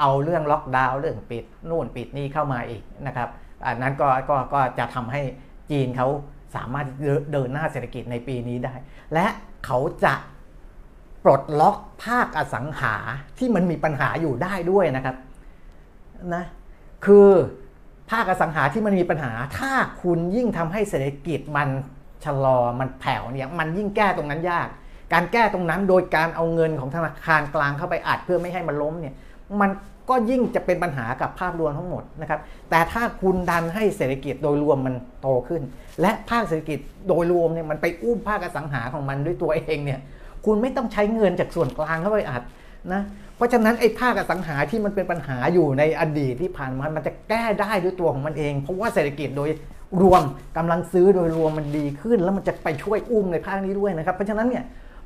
[0.00, 3.28] เอาเรื่องล็อกดาวน์เรื่องปิดนู่นปิดนี่เข้ามาอีกนะครับ
[3.66, 5.22] อันนั้นก็ก็ก็จะทำให้
[5.70, 6.08] จีนเขา
[6.56, 6.86] สามารถ
[7.32, 8.74] เดินหน้าเศรษฐกิจในปีนี้ได้
[9.14, 9.26] และ
[9.66, 10.14] เขาจะ
[11.24, 12.94] ปลดล็อกภาคอสังหา
[13.38, 15.16] ที่มันมีปัญหาอยู่ได้ด้วยนะครับ
[16.34, 16.44] นะ
[17.06, 17.28] คือ
[18.10, 21.68] ภาคอสังหาที่มันมีปัญหา ถ้าคุณยิ่งทำให้เศรษฐกิจมัน
[22.24, 24.68] ชะลอมันแผ่วเนี่ยมันยิ่งแก้ตรงนั้นยาก
[25.12, 29.14] การแก้ตรงนั้นโดยการเอาเงินของธนาคารกลางเข้าไปอัดเพื่อไม่ให้มันล้มเนี่ย
[29.60, 29.70] มัน
[30.10, 32.40] ก็ยิ่งจะเป็นปัญหากับภาพรวมทั้งหมดนะครับ
[32.70, 35.62] แต่ถ้าคุณดันให้เศรษฐกิจโดยรวมมันโตขึ้น
[36.00, 36.78] และภาคเศรษฐกิจ
[37.08, 40.00] โดยรวมเนี่ยมันไปอุ้มภาคอสังหาของมันด้วยตัวเองเนี่ย
[40.44, 42.42] คุณไม่ต้องใช้เงินจากส่วนกลางเข้าไปอัด
[42.92, 43.02] นะ
[43.36, 49.50] เพราะฉะนั้นไอ้ภาคสังหาที่มันเป็นปัญหาอยู่ในอดีตที่ผ่านมา มันจะแก้ได้ด้วยตัวของมันเอง เพราะว่าเศรษฐกิจโดย
[50.02, 50.22] รวม
[50.56, 54.64] กำลังซื้อโดยรวมมันดีขึ้น แล้วมันจะไปช่วยอุ้มในภาคนี้ด้วยนะครับ เพราะฉะนั้นเนี่ย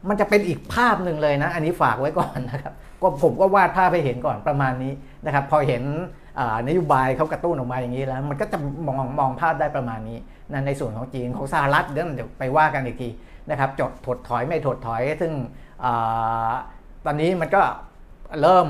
[0.08, 2.72] มันจะเป็นอีกภาพหนึ่งเลยนะ อันนี้ฝากไว้ก่อนนะครับ
[3.02, 4.92] ก็ผมก็วาดภาพไปเห็นก่อนประมาณนี้
[5.26, 5.82] นะครับ พอเห็น
[6.68, 10.18] นโยบายเขากระตุ้นออกมาอย่างนี้แล้ว มันก็จะมองมองภาพได้ประมาณนี้
[10.52, 13.08] นะในส่วนของจีนของสหรัฐเดี๋ยวไปว่ากันอีกที
[13.50, 15.32] นะครับจดถดถอยไม่ถดถอย ซึ่ง
[15.84, 15.86] อ
[17.04, 17.62] ตอนนี้มันก็
[18.42, 18.68] เริ่ม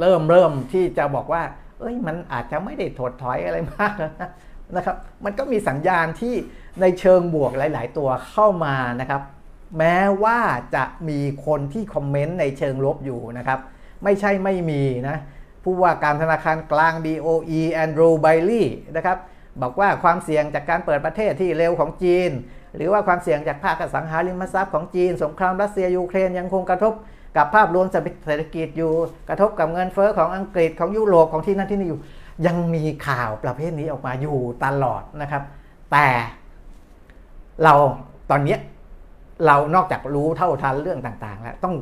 [0.00, 1.42] เริ่มเริ่มที่จะบอกว่า
[1.80, 4.12] เอ้ยมันอาจจะไม่ได้ถดถอยอะไรมากนะ
[4.76, 6.34] นะครับ มันก็มีสัญญาณที่
[6.80, 9.22] ในเชิงบวกหลาย ๆ ตัวเข้ามานะครับ
[9.78, 10.38] แม้ว่า
[10.74, 13.58] จะมีคนที่คอมเมนต์ในเชิงลบอยู่นะครับ
[14.04, 15.16] ไม่ใช่ไม่มีนะ
[15.64, 19.18] ผู้ว่าการธนาคารกลาง BOE แอนดรูไบลี่นะครับ
[19.62, 22.30] บอกว่าความเสี่ยงจากการเปิดประเทศที่เร็วของจีน
[22.76, 26.94] หรือว่าความเสี่ยงจากภาคสังหาริมทรัพย์ของจีน สงครามรัสเซียยูเครนยังคงกระทบ
[27.38, 27.86] กับภาพรวม
[28.26, 28.90] เศรษฐกิจอยู่
[29.28, 32.00] กระทบกับเงินเฟอ้อของอังกฤษของยุโรปของที่นั่นที่นี่อยู่
[32.46, 35.42] ยังมีข่าวประเภทนี้ออกมาอยู่ตลอดนะครับ
[35.92, 36.06] แต่
[37.64, 37.74] เรา
[38.30, 38.56] ตอนนี้
[39.46, 41.74] เรานอกจากรู้เท่าทันเรื่องต่างๆ แล้วต้อง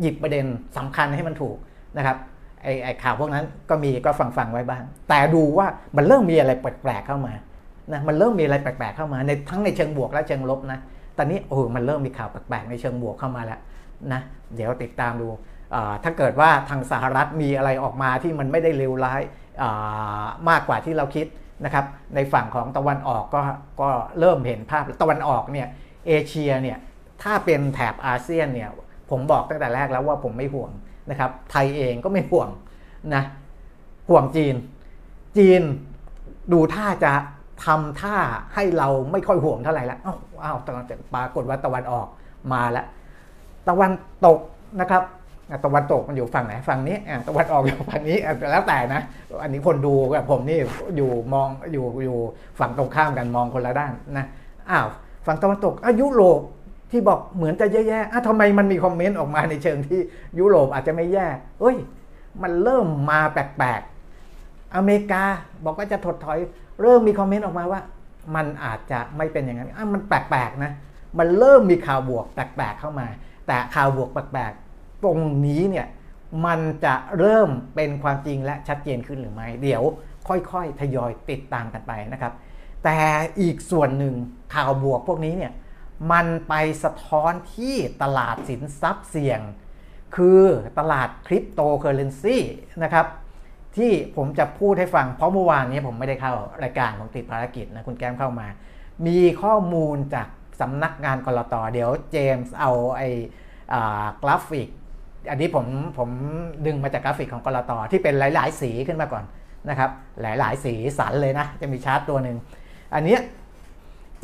[0.00, 0.44] หยิบประเด็น
[0.76, 1.56] สำคัญให้มันถูก
[1.96, 2.16] นะครับ
[2.62, 7.32] ไอ้ไอ้ข่าวพวกนั้นก็มีก็ฟังฟังไว้บ้าง แต่ดูว่ามันเริ่มมีอะไรแปลกๆเข้ามา
[7.92, 10.78] นะมันเริ่มมีอะไรแปลกๆเข้ามาในทั้งในเชิงบวกและเชิงลบนะ
[11.18, 13.60] ตอนนี้โอ้มันเริ่มมีข่าวแปลกๆในเชิงบวกเข้ามาแล้ว
[14.12, 14.20] นะ
[14.56, 15.28] เดี๋ยวติดตามดู
[16.04, 19.22] ถ้าเกิดว่าทางสหรัฐมีอะไรออกมาที่มันไม่ได้เลวร้าย
[20.48, 21.26] มากกว่าที่เราคิด
[21.64, 21.84] นะครับ
[22.14, 23.40] ในฝั่งของตะวันออกก็
[23.80, 23.88] ก็
[24.20, 25.68] เริ่มเห็นภาพตะวันออกเนี่ย
[26.06, 26.78] เอเชียเนี่ย
[27.22, 28.70] ถ้าเป็นแถบอาเซียนเนี่ย
[29.10, 30.70] ผมบอกตั้งแต่แรกแล้วว่าผมไม่ห่วง
[31.10, 32.48] นะครับไทยเองก็ไม่ห่วง
[33.14, 33.22] นะ
[34.08, 34.54] ห่วงจีน
[35.36, 35.62] จีน
[36.52, 37.12] ดูท่าจะ
[37.64, 38.16] ทำท่า
[38.54, 40.58] ให้เราไม่ค่อยห่วงเท่าไหร่แล้วอ้าวอ้าว
[41.14, 42.06] ปรากฏว่าตะวันออก
[42.52, 42.86] มาแล้ว
[43.68, 43.92] ตะวัน
[44.26, 44.38] ตก
[44.80, 45.02] นะครับ
[45.64, 46.96] ตะวันตกมันอยู่ฝั่งไหนฝั่งนี้
[47.28, 48.18] ตะวันออกอยู่ฝั่งนี้
[48.52, 49.02] แล้วแต่นะ
[49.42, 50.58] อันนี้คนดูกับผมนี่
[50.96, 52.18] อยู่มองอยู่อยู่
[52.58, 54.26] ฝั่งตรงข้ามกันมองคนละด้านนะ
[54.70, 54.88] อ้าว
[55.26, 56.40] ฝั่งตะวันตกอายุโรป
[56.90, 60.00] ที่บอกเหมือนจะแย่ๆอะทำไมมันมีคอมเมนต์ออกมาในเชิงที่
[60.38, 61.26] ยุโรปอาจจะไม่แย่
[61.60, 61.76] เฮ้ย
[62.42, 65.22] มันเริ่มมาแปลกๆ อเมริกา
[65.64, 66.38] บอกว่าจะถดถอย
[66.82, 67.80] เริ่มมีคอมเมนต์ออกมาว่า
[68.34, 70.72] มันอาจจะไม่เป็นอย่างนั้นอะมันแปลกๆนะ
[71.18, 73.06] มันเริ่มมีข่าวบวกแปลกๆเข้ามา
[73.50, 75.86] แต่ข่าวบวกแปลกๆตรงนี้เนี่ย
[76.46, 79.82] มันจะเริ่มเป็นความจริงและชัดเจนขึ้นหรือไม่ เดี๋ยว
[80.28, 82.32] ค่อยๆ ทยอยติดตามกันไปนะครับ
[82.84, 82.98] แต่
[83.40, 84.14] อีกส่วนหนึ่ง
[84.54, 85.52] ข่าวบวกพวกนี้เนี่ย
[86.12, 89.40] มันไปสะท้อนที่ตลาดสินทรัพย์เสี่ยง
[90.16, 90.42] คือ
[90.78, 92.38] ตลาดคริปโตเคอเรนซี
[92.82, 93.06] นะครับ
[93.76, 98.46] ที่ผมจะพูดให้ฟังเพราะเมื่อวานนี้ผมไม่ได้เข้ารายการผมติดภารกิจนะคุณแก้มเข้ามา
[99.06, 100.28] มีข้อมูลจาก
[100.60, 103.08] สำนักงานกลตเดี๋ยวเจมส์เอาไอ้
[104.22, 104.68] กราฟิก
[105.30, 105.66] อันนี้ผม
[105.98, 106.10] ผม
[106.66, 109.24] ดึงมาจากกราฟิกของกลตที่เป็นหลาย ๆ สีขึ้นมาก่อน
[109.68, 109.90] นะครับ
[110.20, 112.36] หลาย ๆ สีสันเลยนะ จะมีชาร์ตตัวหนึ่ง
[112.94, 113.18] อันนี้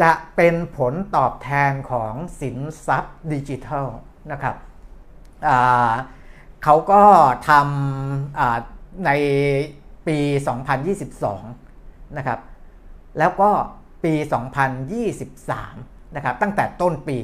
[0.03, 3.87] จะเป็นผลตอบแทนของสินทรัพย์ดิจิทัล
[4.33, 4.55] นะครับ
[6.65, 7.03] เขาก็
[7.49, 9.11] ทำใน
[10.07, 10.19] ปี
[10.99, 12.41] 2022 นะครับ
[13.19, 13.51] แล้วก็
[14.05, 14.15] ปี
[14.95, 17.19] 2023 นะครับ ตั้งแต่ต้นปี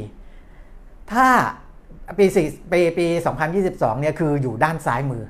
[1.12, 1.28] ถ้า
[2.18, 3.06] ปี4ปีปี
[3.54, 5.24] 2022 เนี่ยคืออยู่ด้านซ้ายมือ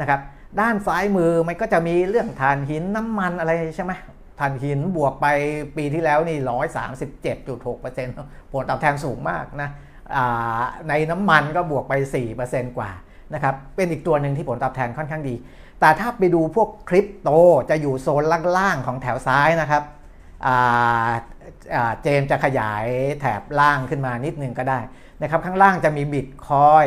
[0.00, 0.20] นะครับ
[0.60, 3.92] ด้านซ้ายมือมันก็จะมีเรื่องถ่านหินน้ำมันอะไรใช่ไหม
[4.38, 5.26] ถ่านหินบวกไป
[5.76, 8.14] ปีที่แล้วนี่ร้อยสามสิบเจ็ดจุดหกเปอร์เซ็นต์
[8.52, 9.70] ผลตอบแทนสูงมากนะ
[10.88, 12.90] ในน้ำมันก็บวกไปสี่เปอร์เซ็นต์กว่า
[13.34, 15.34] นะครับเป็นอีกตัวหนึ่งที่ผลตอบแทนค่อนข้างดี
[15.80, 17.30] แต่ถ้าไปดูพวกคริปโต
[17.70, 18.24] จะอยู่โซน
[18.58, 19.82] ล่างๆของแถวซ้ายนะครับ
[22.02, 22.84] เจมจะขยาย
[23.20, 24.78] แถบล่างขึ้นมานิดนึงก็ได้
[25.22, 26.86] นะครับข้างล่างจะมีบิตคอย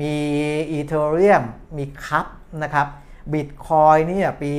[0.00, 0.14] มี
[0.70, 1.42] อีเทเรียม
[1.76, 2.26] มีคัพ
[2.62, 2.86] นะครับ
[3.32, 4.50] บิตคอยนี่ปี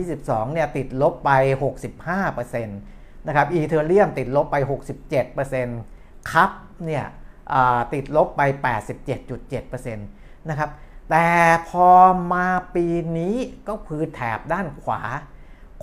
[0.00, 1.30] 2022 เนี่ยติดลบไป
[2.14, 4.56] 65%นะครับอีเทเรียมติดลบไป
[5.44, 6.50] 67%คัพ
[6.86, 7.04] เนี่ย
[7.92, 8.42] ติดลบไป
[9.20, 10.70] 87.7%นะครับ
[11.10, 11.26] แต่
[11.68, 11.88] พอ
[12.32, 12.86] มาปี
[13.18, 13.36] นี้
[13.68, 15.00] ก็คือแถบด้านขวา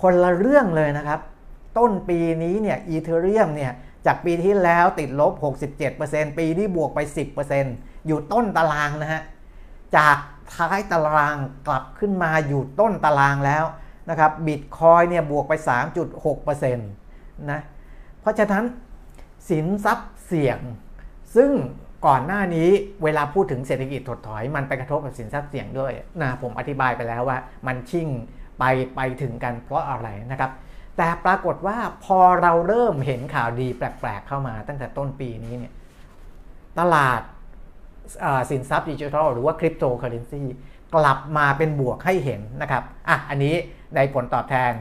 [0.02, 1.20] คนละเรื่องเลยนะครับ
[1.78, 3.72] ต้นปีนี้เนี่ยอีเทเรียมเนี่ย
[4.06, 5.32] จากปีที่แล้วติดลบ
[5.84, 7.00] 67%ปีนี้บวกไป
[7.52, 9.22] 10%อยู่ต้นตารางนะฮะ
[9.96, 10.16] จาก
[10.54, 11.36] ท้ายตาราง
[11.66, 13.64] กลับขึ้นมาอยู่ต้นตารางแล้ว
[14.10, 15.52] นะครับบิตคอยเนี่ยบวกไป
[16.14, 17.60] 3.6%นะ
[18.20, 18.64] เพราะฉะนั้น
[19.50, 20.58] สินทรัพย์เสี่ยง
[21.36, 21.50] ซึ่ง
[22.06, 22.68] ก่อนหน้านี้
[23.02, 25.92] เวลาพูดถึงเศรษฐกิจถดถอย มันไปกระทบกับสินทรัพย์เสี่ยงด้วย
[26.22, 28.08] นะผมอธิบายไปแล้วว่ามันชิ่ง
[28.58, 28.64] ไป
[28.96, 30.50] ไปถึงกันเพราะอะไรนะครับ
[30.96, 35.72] แต่ปรากฏว่าพอเราเริ่มเห็นข่าวดีแปลกๆเข้ามาตั้งแต่ต้นปีนี้เนี่ย
[36.78, 37.20] ตลาด
[38.50, 40.42] สินทรัพย์ดิจิทัลหรือว่าคริปโตเคอเรนซี
[40.94, 43.54] กลับมาเป็นบวกให้เห็นนะครับอะอันนี้
[43.96, 44.72] ในผลตอบแทน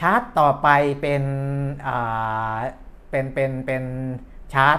[0.00, 0.68] ชาร์ตต่อไป
[1.00, 1.22] เป็น
[3.10, 3.84] เป็นเป็นเป็น
[4.52, 4.78] ชาร์ต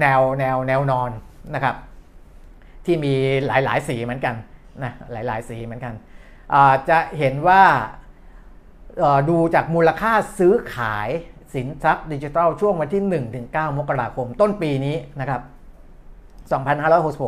[0.00, 1.10] แนวแนวแนวนอน
[1.54, 1.76] นะครับ
[2.84, 3.14] ที่มี
[3.46, 4.34] หลายๆสีเหมือนกัน
[4.84, 5.94] นะหลายๆสีเหมือนกัน
[6.88, 7.62] จะเห็นว่า
[9.28, 11.08] ดูจากมูลค่าซื้อขาย
[11.54, 13.02] สินทรัพย์ดิจิทัลช่วงวันที่
[13.42, 15.42] 1-9 มกราคมต้นปีนี้นะครับ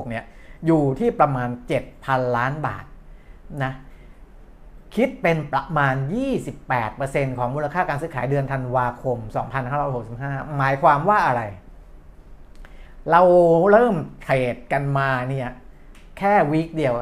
[0.07, 0.25] 2566 เนี่ย
[0.67, 1.49] อยู่ที่ประมาณ
[1.93, 2.85] 7,000 ล้านบาท
[3.65, 3.73] นะ
[4.97, 5.95] คิดเป็นประมาณ
[6.67, 9.19] 28%ของมูลค่าการซื้อขายเดือนธันวาคม
[9.89, 11.43] 2565 หมายความว่าอะไร
[13.11, 13.23] เรา
[13.71, 15.49] เริ่มเทรดกันมาเนี่ย
[16.19, 16.95] แค่วีคเดียว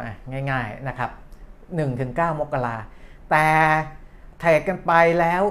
[0.51, 1.11] ง่ายๆนะครับ
[1.75, 2.77] 1-9 มกรา
[3.31, 3.47] แต่
[4.39, 5.43] เทรดกันไปแล้ว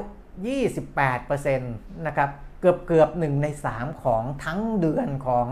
[0.74, 2.30] 28%นะครับ
[2.62, 5.48] เกือบเกือบหนึ่งใน 3 ของทั้งเดือนของ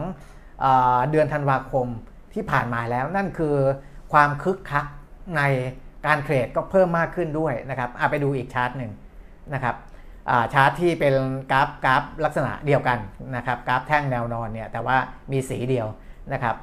[0.64, 0.66] อ
[1.12, 1.88] เดือนธันวาคม
[2.34, 3.56] ที่ผ่านมาแล้วนั่นคือ
[4.14, 4.86] ความคึกคัก
[5.38, 5.42] ใน
[6.06, 8.92] การเทรดก็เพิ่มมากขึ้นด้วยนะครับอาไปดูอีกชาร์ตหนึ่ง
[9.54, 9.76] นะครับ
[10.54, 11.16] ชาร์ตที่เป็น
[11.52, 13.00] กราฟกราฟลักษณะเดียวกัน
[13.36, 14.98] นะครับกราฟแท่งแนวนอนเนี่ยแต่ว่า
[15.32, 15.88] มีสีเดียว
[16.34, 16.56] นะครับ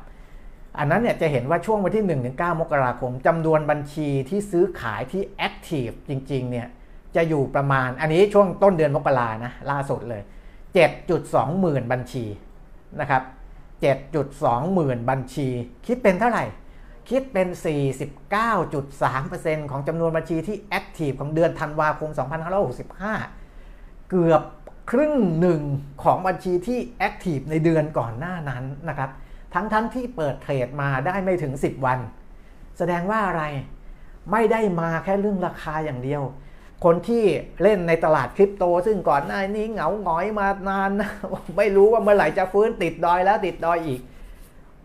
[0.78, 6.68] อันนั้นเนี่ยจะเห็นว่าช่วงวันที่1ถึง9มกราคมจำนวนบัญชีที่ซื้อขายที่แอคทีฟจริงๆเนี่ย
[7.16, 10.22] จะอยู่ประมาณอันนี้ช่วงต้นเดือนมกรานะล่าสุดเลย
[10.90, 12.24] 7.2 หมื่นบัญชี
[13.00, 13.22] นะครับ
[13.98, 15.48] 7.2 หมื่นบัญชี
[15.86, 16.44] คิดเป็นเท่าไหร่
[17.10, 17.48] คิดเป็น
[18.78, 22.10] 49.3%ของจำนวนบัญชีที่แอคทีฟของเดือนธันวาคม
[23.30, 24.42] 2565 เกือบ
[24.90, 25.62] ครึ่งหนึ่ง
[26.02, 29.10] ของบัญชีที่แอคทีฟในเดือนก่อนหน้านั้นนะครับ
[29.54, 31.98] ทั้งๆทที่เปิดเทรดมาได้ไม่ถึง 10 วัน
[32.78, 33.44] แสดงว่าอะไร
[34.32, 36.22] ไม่ได้มาแค่เรื่องราคาอย่างเดียว
[36.84, 37.24] คนที่
[37.62, 40.90] เล่นในตลาดคริปโต ซึ่งก่อนหน้านี้เหงาหงอยมานาน
[41.56, 44.00] ไม่รู้ว่าเมื่อไหร่จะฟื้นติดดอยแล้วติดดอยอีก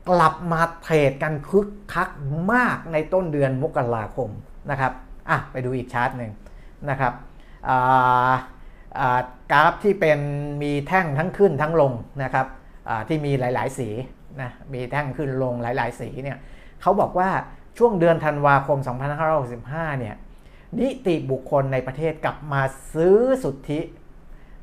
[0.09, 2.09] กลับมาเทรดกันคึกคัก
[2.53, 4.29] มากในต้นเดือนมกราคม
[4.71, 4.93] นะครับ
[5.29, 6.31] อะไปดูอีกชาร์ตหนึ่ง
[6.89, 7.13] นะครับ
[9.51, 10.19] กราฟที่เป็น
[10.61, 11.93] มีแท่งทั้งขึ้นทั้งลง
[12.23, 12.47] นะครับ
[13.07, 13.89] ที่มีหลาย ๆ สี
[14.41, 16.37] นะมีแท่งขึ้นลงหลาย ๆ สีเนี่ย
[16.81, 17.29] เขาบอกว่า
[17.77, 18.79] ช่วงเดือนธันวาคม
[19.39, 20.15] 2565 เนี่ย
[20.79, 22.61] นิติบุคคลในประเทศกลับมา
[22.93, 23.79] ซื้อสุทธิ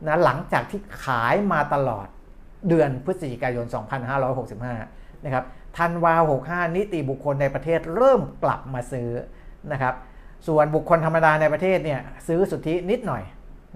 [0.07, 2.07] นะหลังจากที่ขายมาตลอด
[2.69, 3.67] เดือนพฤศจิกายน
[4.45, 5.45] 2565 นะครับ
[5.79, 6.15] ธันวา
[6.47, 9.09] 65 นิติบุคคลในประเทศเริ่มกลับมาซื้อ
[9.73, 9.95] นะครับ
[10.49, 13.23] ส่วนบุคคลธรรมดาในประเทศเนี่ยซื้อสุทธินิดหน่อย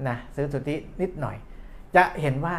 [0.08, 1.36] นะซื้อสุทธินิดหน่อย
[1.96, 2.56] จะเห็นว่า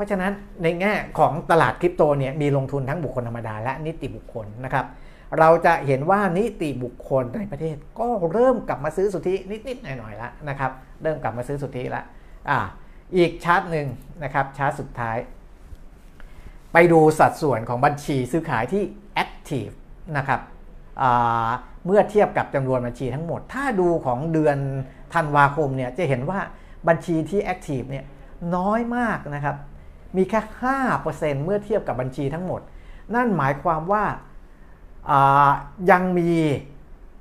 [0.00, 0.32] ราะฉะนั้น
[0.62, 4.86] ในแง่ของตลาดคริปโตเนี่ยมีลงทุนทั้งบุคคลธรรมดาและนิติบุคคลนะครับ
[5.38, 9.34] เราจะเห็นว่านิติบุคคลในประเทศก็เริ่มกลับมาซื้อสุทธิ
[9.68, 10.70] นิดๆหน่อยๆแล้วนะครับ
[11.02, 12.04] เริ่มกลับมาซื้อสุทธิแล้ว
[12.50, 12.58] อ่า
[13.16, 13.86] อีกชาร์ตหนึ่ง
[14.24, 15.16] นะครับชาร์ตสุดท้าย
[16.72, 18.82] ไปดูสัดส่วนของบัญชีซื้อขายที่
[19.24, 19.74] active
[20.16, 20.40] นะครับ
[21.86, 24.58] เมื่อเทียบกับจำนวนบัญชีทั้งหมด ถ้าดูของเดือน
[25.14, 26.40] ธันวาคมเนี่ยจะเห็นว่า
[26.88, 28.04] บัญชีที่ active เนี่ย
[28.56, 29.56] น้อยมากนะครับ
[30.16, 30.40] มีแค่
[30.92, 32.60] 5%เมื่อเทียบกับบัญชีทั้งหมด
[33.14, 34.04] นั่นหมายความว่า
[35.90, 36.32] ยังมี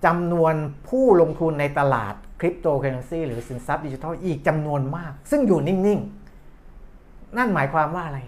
[0.05, 0.53] จำนวน
[0.87, 5.99] ผู้ลงทุนในตลาดคริปโตเคอเรนซีหรือสินทรัพย์ดิจิทัลอีกจำนวนมาก ซึ่งอยู่นิ่ง
[6.67, 8.19] ๆ นั่นหมายความว่าอะไร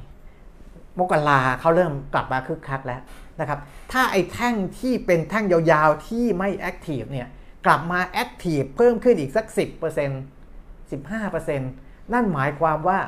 [1.00, 3.02] มกราเขาเริ่มกลับมาคึกคักแล้ว
[3.40, 3.60] นะครับ
[3.92, 7.28] ถ้าไอ้แท่งที่เป็นแท่งยาวๆ ที่ไม่ active เนี่ย
[7.66, 9.58] กลับมา active เพิ่มขึ้นอีกสัก 10%
[10.92, 13.00] 15%นั่นหมายความว่า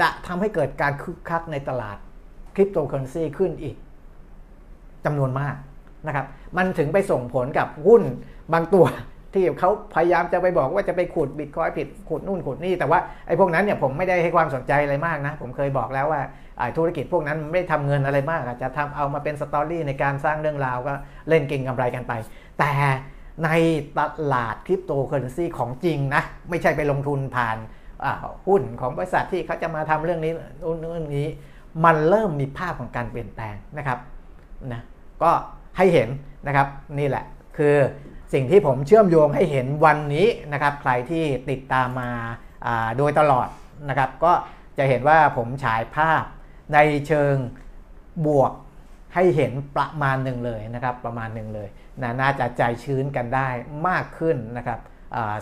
[0.00, 1.96] จะทำให้เกิดการคึกคักในตลาด
[2.54, 3.76] คริปโตเคอเรนซีขึ้นอีก
[5.04, 5.54] จำนวนมาก
[6.06, 6.26] นะครับ
[6.56, 8.02] มันถึงไปส่งผลกับหุ้น
[8.52, 8.86] บางตัว
[9.34, 16.22] ที่เขาพยายามจะไปบอกว่าจะไปขุดบิตคอยน์ขุดนู่นขุดนี่ แต่ว่าไอ้พวกนั้นเนี่ยผมไม่ได้ให้ความสนใจอะไรมากนะ ผมเคยบอกแล้วว่า
[16.76, 20.94] ธุรกิจพวกนั้นไม่ทำเงินอะไรมากจะทำเอามาเป็น story ในการสร้างเรื่องราวก็
[21.28, 22.12] เล่นเก็งกำไรกันไป
[22.58, 22.72] แต่
[23.44, 23.50] ใน
[23.98, 24.00] ต
[24.34, 27.56] ลาดคริปโตเคอเรนซีของจริงนะ ไม่ใช่ไปลงทุนผ่าน
[28.46, 30.32] หุ้นของบริษัทที่เขาจะมาทำเรื่องนี้
[30.80, 31.26] เรื่องนี้
[31.84, 33.98] มันเริ่มมีภาพของการเปลี่ยนแปลงนะครับ
[34.72, 34.82] นะ
[35.22, 35.30] ก็
[35.76, 36.08] ให้เห็น
[36.46, 36.68] นะครับ
[36.98, 37.24] นี่แหละ
[37.56, 37.76] คือ
[38.32, 42.10] สิ่งที่ผมเชื่อมโยงให้เห็นวันนี้นะครับ ใครที่ติดตามมา
[42.96, 43.48] โดยตลอด
[43.88, 44.32] นะครับ ก็
[44.78, 46.24] จะเห็นว่าผมฉายภาพ
[46.74, 47.34] ในเชิง
[48.26, 48.52] บวก
[49.14, 51.68] ให้เห็นประมาณหนึ่งเลยนะครับ ประมาณหนึ่งเลย
[52.02, 53.48] นะน่าจะใจชื้นกันได้
[53.88, 54.80] มากขึ้นนะครับ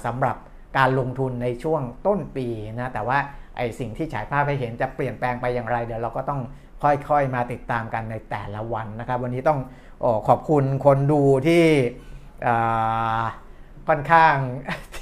[0.05, 0.37] สำหรับ
[0.79, 2.47] การลงทุนในช่วงต้นปี
[2.81, 3.19] นะแต่ว่า
[3.57, 6.41] ไอสิ่งที่ฉายภาพให้เห็นจะเปลี่ยนแปลงไปอย่างไรเดี๋ยวเราก็ต้อง
[6.83, 9.61] ค่อยๆมาติดตามกันในแต่ละวันนะครับ วันนี้ต้อง
[10.05, 11.65] อขอบคุณคนดูที่
[13.89, 14.35] ค่อนข้าง
[14.95, 14.97] ท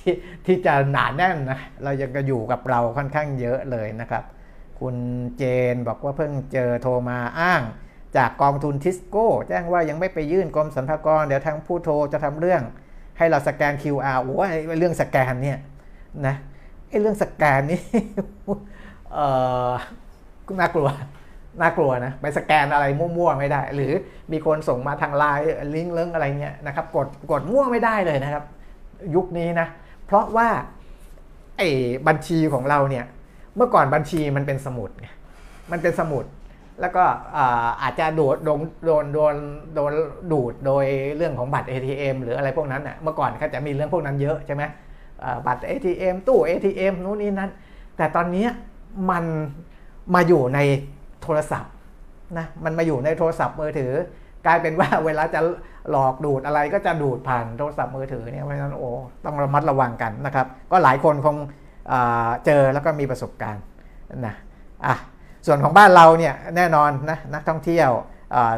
[0.47, 4.25] ที่จะหนาแน่นนะเรายังก็อยู่กับเราค่อนข้างเยอะเลยนะครับ
[4.81, 4.97] คุณ
[5.37, 5.43] เจ
[5.75, 7.62] นบอกว่าเพิ่งเจอโทรมาอ้าง
[8.16, 12.62] จากกองทุนทิสโก้ แจ้งว่ายังไม่ไปยื่นกรมสรรพากรเดี๋ยวทางผู้โทรจะทำเรื่อง
[13.19, 15.59] ให้เราสแกน QR โอ้ยเรื่องสแกนเนี่ย
[16.27, 16.35] นะ
[16.89, 17.81] ไอ้เรื่องสแกนนี่
[19.12, 19.19] เอ
[19.71, 19.73] อ
[20.61, 20.89] น่ากลัว
[21.61, 23.93] น่ากลัวนะไปสแกนอะไรมั่วๆไม่ได้ หรือ
[24.33, 25.45] มีคนส่งมาทางไลน์
[25.75, 28.45] ลิงก์เรื่องอะไรเงี้ยนะครับกดกดมั่วไม่ได้เลยนะครับ
[29.15, 29.67] ยุคนี้นะ
[30.07, 30.49] เพราะว่า
[31.59, 31.69] ไอ้
[32.09, 33.05] บัญชีของเราเนี่ย
[33.57, 35.09] เมื่อก่อนบัญชีมันเป็นสมุดไง
[35.73, 36.25] มันเป็นสมุด
[36.81, 37.05] แล้วก็
[37.83, 39.35] อาจจะโดนโดนโดนโดน
[39.75, 39.93] โดน
[40.33, 40.85] ดูดโดย
[41.16, 44.62] เรื่องของบัตร ATM หรืออะไรพวกนั้นน่ะเมื่อก่อนเขาจะมีเรื่องพวกนั้นเยอะใช่ไหม
[45.47, 47.51] บัตร ATM ตู้ ATM นู้นนี่นั้น
[47.97, 48.47] แต่ตอนนี้
[49.11, 49.25] มัน
[50.14, 50.59] มาอยู่ใน
[51.22, 51.72] โทรศัพท์
[52.39, 53.93] นะมันมาอยู่ในโทรศัพท์มือถือ
[54.47, 55.41] กลายเป็นว่าเวลาจะ
[55.91, 58.91] หลอกดูดอะไรก็จะดูดผ่านโทรศัพท์มือถือเนี่ยเพราะฉะนั้นโอ้
[59.25, 61.37] ต้องระมัดระวังกันนะครับ ก็หลายคนคง
[62.47, 63.62] เจอแล้วก็มีประสบการณ์
[64.27, 64.35] นะ
[64.87, 64.95] อะ
[65.47, 67.90] ส่วนของบ้านเราเนี่ยแน่นอนนะนักท่องเที่ยว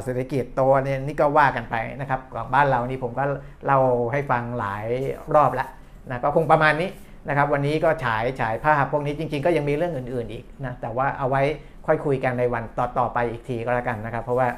[0.02, 3.24] เศรษฐกิจโตเนี่ยนี่ก็ว่ากันไปนะครับของบ้านเรานี่ผมก็
[3.64, 3.80] เล่า
[4.12, 4.86] ให้ฟังหลาย
[5.34, 5.68] รอบแล้ว
[6.10, 6.90] นะก็คงประมาณนี้
[7.28, 11.42] นะครับวันนี้ก็ฉายฉายภาพพวกนี้จริง ๆ ก็ยังมีเรื่องอื่น ๆอีกนะแต่ว่าเอาไว้
[11.86, 14.48] ค่อยคุยกันในวันต่อๆไปอีกทีก็แล้วกันนะครับ เพราะว่า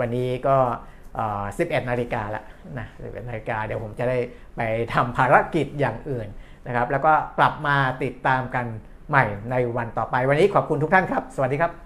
[0.00, 0.56] วันนี้ก็
[1.22, 2.44] 11นาฬิกาล้ว
[2.78, 4.18] นะ11นาฬิกาเดี๋ยวผมจะได้
[4.56, 4.60] ไป
[4.94, 6.28] ทำภารกิจอย่างอื่น
[6.66, 8.66] นะครับ แล้วก็กลับมาติดตามกัน
[9.08, 11.85] ใหม่ในวันต่อไปวันนี้ขอบคุณทุกท่านครับ สวัสดีครับ